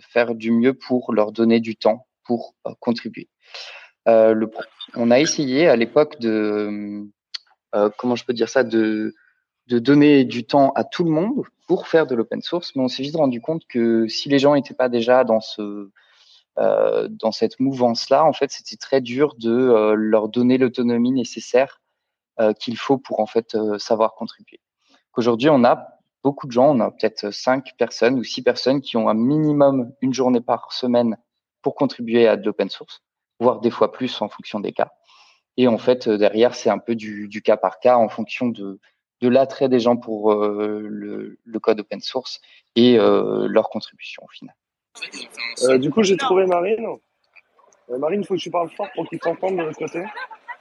faire 0.00 0.34
du 0.34 0.50
mieux 0.50 0.74
pour 0.74 1.12
leur 1.12 1.32
donner 1.32 1.60
du 1.60 1.76
temps 1.76 2.06
pour 2.24 2.54
euh, 2.66 2.72
contribuer. 2.80 3.28
Le, 4.06 4.50
on 4.94 5.10
a 5.10 5.20
essayé 5.20 5.68
à 5.68 5.76
l'époque 5.76 6.18
de 6.18 7.06
euh, 7.74 7.90
comment 7.96 8.16
je 8.16 8.24
peux 8.24 8.32
dire 8.32 8.48
ça, 8.48 8.64
de, 8.64 9.14
de 9.66 9.78
donner 9.78 10.24
du 10.24 10.44
temps 10.44 10.72
à 10.74 10.84
tout 10.84 11.04
le 11.04 11.10
monde 11.10 11.42
pour 11.66 11.88
faire 11.88 12.06
de 12.06 12.14
l'open 12.14 12.42
source, 12.42 12.74
mais 12.74 12.82
on 12.82 12.88
s'est 12.88 13.02
vite 13.02 13.16
rendu 13.16 13.40
compte 13.40 13.66
que 13.68 14.08
si 14.08 14.28
les 14.28 14.38
gens 14.38 14.54
n'étaient 14.54 14.74
pas 14.74 14.88
déjà 14.88 15.24
dans 15.24 15.40
ce 15.40 15.90
euh, 16.58 17.06
dans 17.08 17.30
cette 17.30 17.60
mouvance-là, 17.60 18.24
en 18.24 18.32
fait, 18.32 18.50
c'était 18.50 18.76
très 18.76 19.00
dur 19.00 19.36
de 19.38 19.52
euh, 19.52 19.94
leur 19.94 20.28
donner 20.28 20.58
l'autonomie 20.58 21.12
nécessaire 21.12 21.80
qu'il 22.60 22.76
faut 22.76 22.98
pour 22.98 23.18
en 23.18 23.26
fait 23.26 23.56
savoir 23.78 24.14
contribuer. 24.14 24.60
Aujourd'hui, 25.16 25.48
on 25.50 25.64
a 25.64 25.98
beaucoup 26.22 26.46
de 26.46 26.52
gens, 26.52 26.76
on 26.76 26.78
a 26.78 26.90
peut-être 26.90 27.32
cinq 27.32 27.74
personnes 27.76 28.18
ou 28.18 28.22
six 28.22 28.42
personnes 28.42 28.80
qui 28.80 28.96
ont 28.96 29.08
un 29.08 29.14
minimum 29.14 29.92
une 30.00 30.14
journée 30.14 30.40
par 30.40 30.72
semaine 30.72 31.16
pour 31.62 31.74
contribuer 31.74 32.28
à 32.28 32.36
de 32.36 32.44
l'open 32.44 32.68
source, 32.68 33.02
voire 33.40 33.60
des 33.60 33.70
fois 33.70 33.92
plus 33.92 34.20
en 34.22 34.28
fonction 34.28 34.60
des 34.60 34.72
cas. 34.72 34.92
Et 35.58 35.66
en 35.66 35.76
fait, 35.76 36.06
euh, 36.06 36.16
derrière, 36.16 36.54
c'est 36.54 36.70
un 36.70 36.78
peu 36.78 36.94
du, 36.94 37.26
du, 37.26 37.42
cas 37.42 37.56
par 37.56 37.80
cas 37.80 37.96
en 37.96 38.08
fonction 38.08 38.46
de, 38.46 38.78
de 39.20 39.28
l'attrait 39.28 39.68
des 39.68 39.80
gens 39.80 39.96
pour 39.96 40.32
euh, 40.32 40.86
le, 40.88 41.36
le, 41.44 41.58
code 41.58 41.80
open 41.80 42.00
source 42.00 42.40
et 42.76 42.96
euh, 42.96 43.48
leur 43.48 43.68
contribution 43.68 44.22
au 44.24 44.28
final. 44.28 44.54
Euh, 45.64 45.78
du 45.78 45.90
coup, 45.90 46.04
j'ai 46.04 46.16
trouvé 46.16 46.46
Marine. 46.46 46.86
Euh, 47.90 47.98
Marine, 47.98 48.20
il 48.20 48.26
faut 48.26 48.34
que 48.34 48.40
tu 48.40 48.52
parles 48.52 48.70
fort 48.70 48.88
pour 48.94 49.08
qu'ils 49.08 49.18
t'entendent 49.18 49.56
de 49.56 49.62
l'autre 49.62 49.78
côté. 49.78 49.98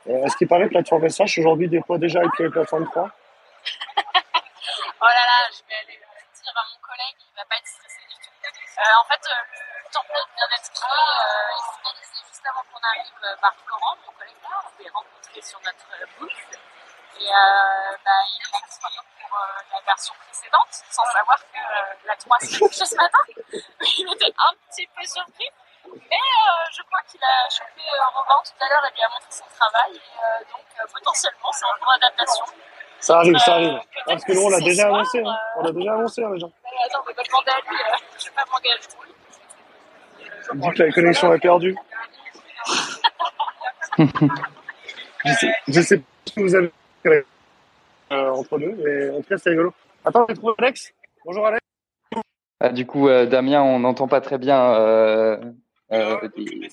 Euh, 0.08 0.26
Est-ce 0.26 0.36
qu'il 0.36 0.48
paraît 0.48 0.68
plateforme 0.68 1.08
SH 1.08 1.38
aujourd'hui 1.38 1.70
déploie 1.70 2.00
déjà 2.00 2.20
avec 2.20 2.32
les 2.40 2.50
plateformes 2.50 2.88
3 2.88 3.04
Oh 5.00 5.06
là 5.06 5.24
là, 5.30 5.38
je 5.54 5.62
vais 5.70 5.78
aller 5.78 5.94
dire 5.94 6.54
à 6.58 6.66
mon 6.74 6.82
collègue, 6.82 7.22
il 7.22 7.38
va 7.38 7.46
pas 7.46 7.58
être 7.62 7.70
stressé 7.70 8.02
du 8.10 8.18
tout. 8.18 8.34
en 8.34 9.06
fait, 9.06 9.22
le 9.22 9.94
template 9.94 10.30
vient 10.34 10.50
d'être 10.50 10.74
créé, 10.74 11.06
juste 12.48 12.56
avant 12.56 12.64
qu'on 12.72 12.84
arrive 12.88 13.40
par 13.42 13.54
Florent, 13.66 13.96
mon 14.06 14.14
collègue 14.14 14.36
on 14.48 14.84
s'est 14.84 14.90
rencontrés 14.90 15.42
sur 15.42 15.60
notre 15.66 15.88
booth. 16.20 16.32
Et 17.20 17.28
euh, 17.28 17.98
bah, 18.06 18.22
il 18.30 18.40
est 18.40 18.66
disponible 18.68 19.10
pour 19.20 19.32
euh, 19.36 19.74
la 19.74 19.82
version 19.86 20.14
précédente, 20.24 20.72
sans 20.92 21.06
savoir 21.06 21.38
que 21.52 21.60
euh, 21.60 22.08
la 22.08 22.16
3 22.16 22.38
s'est 22.40 22.60
couchée 22.60 22.86
ce 22.86 22.96
matin. 22.96 23.20
il 23.52 24.14
était 24.14 24.34
un 24.38 24.54
petit 24.70 24.88
peu 24.96 25.04
surpris. 25.04 25.50
Mais 25.88 26.28
je 26.72 26.82
crois 26.84 27.02
qu'il 27.08 27.24
a 27.24 27.50
chopé 27.50 27.84
Robin 28.14 28.40
tout 28.44 28.64
à 28.64 28.70
l'heure 28.70 28.86
et 28.86 28.94
lui 28.94 29.02
a 29.02 29.10
montré 29.10 29.32
son 29.32 29.48
travail. 29.56 29.96
Et 29.96 30.46
donc 30.52 30.92
potentiellement, 30.94 31.52
c'est 31.52 31.66
en 31.66 31.80
cours 31.80 31.94
d'adaptation. 32.00 32.46
Ça 33.00 33.18
arrive, 33.18 33.38
ça 33.40 33.54
arrive. 33.54 33.80
Ah, 33.80 34.02
parce 34.06 34.24
que 34.26 34.34
nous, 34.34 34.42
on 34.42 34.50
l'a 34.50 34.60
déjà 34.60 34.84
soir, 34.84 34.96
annoncé. 34.96 35.20
Hein. 35.20 35.38
On 35.56 35.64
l'a 35.64 35.72
déjà 35.72 35.94
annoncé, 35.94 36.24
hein, 36.24 36.30
déjà. 36.32 36.48
Mais 36.64 36.70
attends, 36.86 37.02
on 37.02 37.14
va 37.14 37.24
demander 37.24 37.52
à 37.52 37.70
lui. 37.70 37.78
je 38.20 38.26
vais 38.26 38.32
pas 38.32 38.46
m'engager. 38.52 39.08
Il 40.54 40.60
dit 40.60 40.70
que 40.70 40.84
la 40.84 40.92
connexion 40.92 41.34
est 41.34 41.40
perdue. 41.40 41.76
Je, 43.98 45.34
sais, 45.34 45.54
je 45.68 45.82
sais 45.82 45.98
pas 45.98 46.04
si 46.26 46.42
vous 46.42 46.56
avez 46.56 46.72
euh, 48.12 48.30
entre 48.32 48.60
nous, 48.60 48.76
mais 48.84 49.10
en 49.10 49.22
tout 49.22 49.30
cas, 49.30 49.38
c'est 49.38 49.50
rigolo. 49.50 49.74
Attends, 50.06 50.26
j'ai 50.30 50.36
trouvé 50.36 50.54
Alex. 50.60 50.94
Bonjour 51.26 51.46
Alex. 51.46 51.62
Ah, 52.60 52.70
du 52.70 52.86
coup, 52.86 53.08
euh, 53.08 53.26
Damien, 53.26 53.62
on 53.62 53.80
n'entend 53.80 54.08
pas 54.08 54.22
très 54.22 54.38
bien 54.38 54.74
euh, 54.74 55.38
euh, 55.92 56.28
des... 56.36 56.70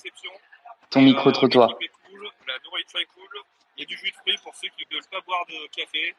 ton 0.90 1.02
micro-trottoir. 1.02 1.68
Cool, 1.68 2.28
la 2.46 2.54
nourriture 2.64 3.00
est 3.00 3.08
cool, 3.14 3.40
il 3.76 3.80
y 3.80 3.84
a 3.84 3.86
du 3.86 3.96
jus 3.96 4.10
de 4.10 4.16
fruits 4.16 4.38
pour 4.42 4.54
ceux 4.54 4.68
qui 4.76 4.86
ne 4.90 4.96
veulent 4.96 5.10
pas 5.10 5.20
boire 5.26 5.44
de 5.48 5.66
café. 5.74 6.14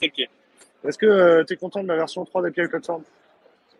C'est 0.00 0.06
ok. 0.06 0.28
Est-ce 0.88 0.98
que 0.98 1.06
euh, 1.06 1.44
tu 1.44 1.54
es 1.54 1.56
content 1.56 1.82
de 1.82 1.88
la 1.88 1.96
version 1.96 2.24
3 2.24 2.42
d'API 2.42 2.68
Platform? 2.68 3.02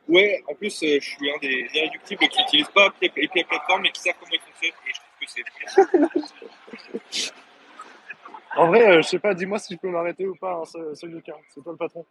Ouais, 0.09 0.43
en 0.49 0.55
plus, 0.55 0.83
euh, 0.83 0.99
je 1.01 1.09
suis 1.11 1.31
un 1.31 1.39
des 1.41 1.69
irréductibles 1.75 2.29
qui 2.29 2.41
n'utilisent 2.41 2.69
pas 2.69 2.87
API 2.87 3.45
Platform 3.49 3.83
mais 3.83 3.91
qui 3.91 4.01
savent 4.03 4.15
comment 4.21 4.33
il 4.33 4.41
fonctionne 4.41 4.73
et 4.87 4.93
je 4.95 5.01
trouve 5.27 5.45
que 5.45 6.21
c'est 7.01 7.33
En 8.57 8.69
vrai, 8.69 8.89
euh, 8.89 9.03
je 9.03 9.09
sais 9.09 9.19
pas, 9.19 9.35
dis-moi 9.35 9.59
si 9.59 9.75
je 9.75 9.79
peux 9.81 9.89
m'arrêter 9.89 10.29
ou 10.29 10.37
pas, 10.37 10.61
hein, 10.61 10.65
ce, 10.65 10.95
ce 10.95 11.07
Lucas. 11.07 11.37
C'est 11.53 11.63
toi 11.63 11.73
le 11.73 11.79
patron. 11.79 12.07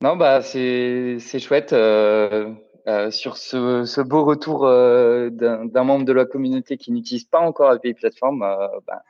Non, 0.00 0.16
bah 0.16 0.42
c'est 0.42 1.18
chouette 1.40 1.72
euh, 1.72 2.54
euh, 2.86 3.10
sur 3.10 3.36
ce, 3.36 3.84
ce 3.84 4.00
beau 4.00 4.24
retour 4.24 4.64
euh, 4.64 5.28
d'un 5.30 5.84
membre 5.84 6.04
de 6.04 6.12
la 6.12 6.24
communauté 6.24 6.76
qui 6.76 6.92
n'utilise 6.92 7.24
pas 7.24 7.40
encore 7.40 7.70
API 7.70 7.94
Platform. 7.94 8.42
Euh, 8.42 8.68
bah, 8.86 9.02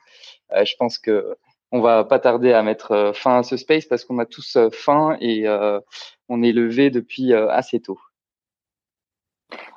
euh, 0.52 0.64
je 0.64 0.74
pense 0.76 0.98
que 0.98 1.36
on 1.70 1.80
va 1.80 2.04
pas 2.04 2.18
tarder 2.18 2.54
à 2.54 2.62
mettre 2.62 3.12
fin 3.14 3.38
à 3.40 3.42
ce 3.42 3.58
space 3.58 3.84
parce 3.84 4.06
qu'on 4.06 4.18
a 4.18 4.24
tous 4.24 4.56
faim 4.72 5.18
et 5.20 5.46
on 6.30 6.42
est 6.42 6.52
levé 6.52 6.88
depuis 6.88 7.34
assez 7.34 7.78
tôt. 7.80 8.00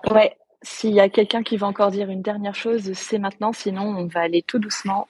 Ouais, 0.09 0.37
s'il 0.61 0.93
y 0.93 0.99
a 0.99 1.09
quelqu'un 1.09 1.43
qui 1.43 1.57
va 1.57 1.67
encore 1.67 1.91
dire 1.91 2.09
une 2.09 2.21
dernière 2.21 2.55
chose, 2.55 2.93
c'est 2.93 3.19
maintenant. 3.19 3.53
Sinon, 3.53 3.83
on 3.83 4.05
va 4.05 4.21
aller 4.21 4.41
tout 4.41 4.59
doucement 4.59 5.07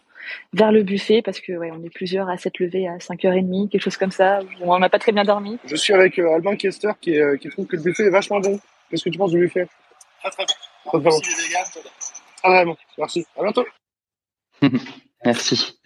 vers 0.54 0.72
le 0.72 0.84
buffet 0.84 1.22
parce 1.22 1.40
que 1.40 1.54
ouais, 1.54 1.72
on 1.72 1.84
est 1.84 1.90
plusieurs 1.90 2.30
à 2.30 2.38
s'être 2.38 2.60
levés 2.60 2.88
à 2.88 2.98
5h30, 2.98 3.70
quelque 3.70 3.82
chose 3.82 3.98
comme 3.98 4.12
ça. 4.12 4.40
On 4.62 4.80
n'a 4.80 4.90
pas 4.90 5.00
très 5.00 5.12
bien 5.12 5.24
dormi. 5.24 5.58
Je 5.66 5.76
suis 5.76 5.94
avec 5.94 6.20
euh, 6.20 6.34
Albin 6.34 6.56
Kester 6.56 6.92
qui, 7.00 7.20
euh, 7.20 7.38
qui 7.38 7.50
trouve 7.50 7.66
que 7.66 7.76
le 7.76 7.82
buffet 7.82 8.06
est 8.06 8.10
vachement 8.12 8.40
bon. 8.40 8.60
Qu'est-ce 8.90 9.04
que 9.04 9.10
tu 9.10 9.18
penses 9.18 9.32
du 9.32 9.40
buffet? 9.40 9.68
Très 10.22 10.32
très 10.32 10.46
bon. 10.46 10.54
Très, 10.86 11.00
très 11.00 11.10
bon. 11.10 11.90
Ah 12.44 12.50
vraiment, 12.50 12.78
merci. 12.98 13.26
À 13.38 13.44
bientôt. 13.44 13.66
merci. 15.26 15.80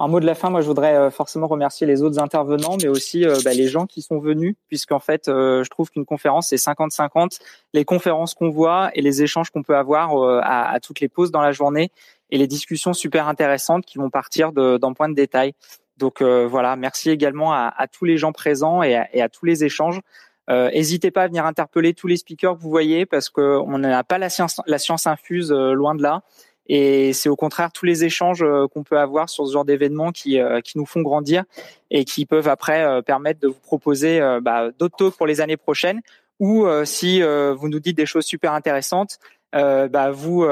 Un 0.00 0.06
mot 0.06 0.20
de 0.20 0.26
la 0.26 0.36
fin, 0.36 0.48
moi 0.48 0.60
je 0.60 0.66
voudrais 0.68 0.94
euh, 0.94 1.10
forcément 1.10 1.48
remercier 1.48 1.84
les 1.84 2.02
autres 2.02 2.20
intervenants, 2.20 2.76
mais 2.80 2.86
aussi 2.86 3.26
euh, 3.26 3.36
bah, 3.44 3.52
les 3.52 3.66
gens 3.66 3.84
qui 3.84 4.00
sont 4.00 4.20
venus, 4.20 4.54
puisqu'en 4.68 5.00
fait 5.00 5.26
euh, 5.26 5.64
je 5.64 5.70
trouve 5.70 5.90
qu'une 5.90 6.04
conférence 6.04 6.50
c'est 6.50 6.56
50-50. 6.56 7.40
Les 7.74 7.84
conférences 7.84 8.34
qu'on 8.34 8.48
voit 8.48 8.90
et 8.94 9.02
les 9.02 9.24
échanges 9.24 9.50
qu'on 9.50 9.64
peut 9.64 9.76
avoir 9.76 10.14
à, 10.44 10.70
à, 10.70 10.78
toutes 10.78 11.00
les 11.00 11.08
pauses 11.08 11.32
dans 11.32 11.40
la 11.40 11.50
journée 11.50 11.90
et 12.30 12.38
les 12.38 12.46
discussions 12.46 12.92
super 12.92 13.26
intéressantes 13.26 13.84
qui 13.84 13.98
vont 13.98 14.08
partir 14.08 14.52
d'un 14.52 14.92
point 14.92 15.08
de 15.08 15.14
détail. 15.14 15.54
Donc 15.96 16.22
voilà, 16.22 16.76
merci 16.76 17.10
également 17.10 17.52
à, 17.52 17.72
à, 17.76 17.88
tous 17.88 18.04
les 18.04 18.18
gens 18.18 18.30
présents 18.32 18.82
et 18.82 18.94
à, 18.94 19.08
et 19.12 19.20
à 19.20 19.28
tous 19.28 19.46
les 19.46 19.64
échanges. 19.64 20.00
N'hésitez 20.48 21.10
pas 21.10 21.24
à 21.24 21.26
venir 21.26 21.44
interpeller 21.44 21.92
tous 21.92 22.06
les 22.06 22.16
speakers 22.16 22.56
que 22.56 22.62
vous 22.62 22.70
voyez 22.70 23.04
parce 23.04 23.30
qu'on 23.30 23.78
n'a 23.78 24.04
pas 24.04 24.18
la 24.18 24.30
science, 24.30 24.60
la 24.66 24.78
science 24.78 25.06
infuse 25.06 25.50
loin 25.50 25.94
de 25.94 26.02
là. 26.02 26.22
Et 26.68 27.14
c'est 27.14 27.28
au 27.28 27.36
contraire 27.36 27.72
tous 27.72 27.86
les 27.86 28.04
échanges 28.04 28.42
euh, 28.42 28.66
qu'on 28.68 28.82
peut 28.82 28.98
avoir 28.98 29.30
sur 29.30 29.46
ce 29.46 29.52
genre 29.52 29.64
d'événements 29.64 30.12
qui, 30.12 30.38
euh, 30.38 30.60
qui 30.60 30.76
nous 30.76 30.84
font 30.84 31.00
grandir 31.00 31.44
et 31.90 32.04
qui 32.04 32.26
peuvent 32.26 32.48
après 32.48 32.84
euh, 32.84 33.00
permettre 33.00 33.40
de 33.40 33.48
vous 33.48 33.60
proposer 33.60 34.20
bah, 34.42 34.70
d'autres 34.78 34.96
talks 34.96 35.16
pour 35.16 35.26
les 35.26 35.40
années 35.40 35.56
prochaines. 35.56 36.00
Ou 36.40 36.68
si 36.84 37.20
vous 37.20 37.68
nous 37.68 37.80
dites 37.80 37.96
des 37.96 38.06
choses 38.06 38.24
super 38.24 38.52
intéressantes, 38.52 39.18
bah, 39.52 40.12
vous 40.12 40.46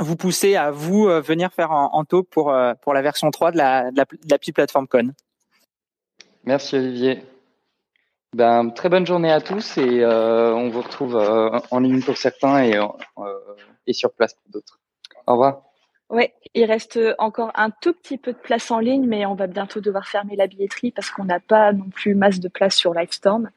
vous 0.00 0.16
poussez 0.16 0.56
à 0.56 0.72
vous 0.72 1.04
venir 1.04 1.52
faire 1.52 1.70
en, 1.70 1.90
en 1.92 2.04
talk 2.04 2.26
pour 2.28 2.52
pour 2.82 2.94
la 2.94 3.02
version 3.02 3.30
3 3.30 3.52
de 3.52 3.58
la 3.58 3.90
de 3.92 4.52
Platform 4.52 4.88
Con. 4.88 5.12
Merci 6.42 6.76
Olivier. 6.76 7.22
Ben, 8.34 8.70
très 8.70 8.88
bonne 8.88 9.06
journée 9.06 9.30
à 9.30 9.40
tous 9.40 9.78
et 9.78 10.04
on 10.04 10.68
vous 10.68 10.82
retrouve 10.82 11.14
en 11.70 11.78
ligne 11.78 12.02
pour 12.02 12.16
certains 12.16 12.64
et, 12.64 12.80
et 13.86 13.92
sur 13.92 14.12
place 14.12 14.34
pour 14.34 14.50
d'autres. 14.50 14.80
Au 15.28 15.32
revoir. 15.32 15.60
Oui, 16.08 16.30
il 16.54 16.64
reste 16.64 16.98
encore 17.18 17.50
un 17.54 17.68
tout 17.68 17.92
petit 17.92 18.16
peu 18.16 18.32
de 18.32 18.38
place 18.38 18.70
en 18.70 18.78
ligne, 18.78 19.06
mais 19.06 19.26
on 19.26 19.34
va 19.34 19.46
bientôt 19.46 19.80
devoir 19.80 20.06
fermer 20.06 20.36
la 20.36 20.46
billetterie 20.46 20.90
parce 20.90 21.10
qu'on 21.10 21.26
n'a 21.26 21.38
pas 21.38 21.74
non 21.74 21.84
plus 21.90 22.14
masse 22.14 22.40
de 22.40 22.48
place 22.48 22.74
sur 22.74 22.94
Livestorm. 22.94 23.50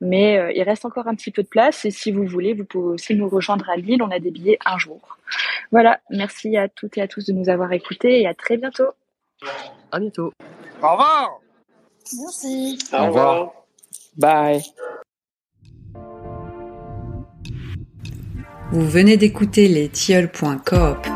Mais 0.00 0.38
euh, 0.38 0.52
il 0.52 0.62
reste 0.62 0.84
encore 0.84 1.08
un 1.08 1.16
petit 1.16 1.32
peu 1.32 1.42
de 1.42 1.48
place 1.48 1.84
et 1.84 1.90
si 1.90 2.12
vous 2.12 2.24
voulez, 2.24 2.54
vous 2.54 2.64
pouvez 2.64 2.94
aussi 2.94 3.16
nous 3.16 3.28
rejoindre 3.28 3.68
à 3.68 3.76
Lille. 3.76 4.04
On 4.04 4.10
a 4.12 4.20
des 4.20 4.30
billets 4.30 4.58
un 4.64 4.78
jour. 4.78 5.18
Voilà, 5.72 5.98
merci 6.10 6.56
à 6.56 6.68
toutes 6.68 6.96
et 6.96 7.02
à 7.02 7.08
tous 7.08 7.26
de 7.26 7.32
nous 7.32 7.48
avoir 7.48 7.72
écoutés 7.72 8.20
et 8.20 8.28
à 8.28 8.34
très 8.34 8.56
bientôt. 8.56 8.92
À 9.90 9.98
bientôt. 9.98 10.32
Au 10.80 10.92
revoir. 10.92 11.40
Merci. 12.20 12.78
Au 12.92 13.06
revoir. 13.06 13.52
Bye. 14.16 14.62
Vous 18.70 18.88
venez 18.88 19.16
d'écouter 19.16 19.66
les 19.66 19.88
tilleuls.coop 19.88 21.15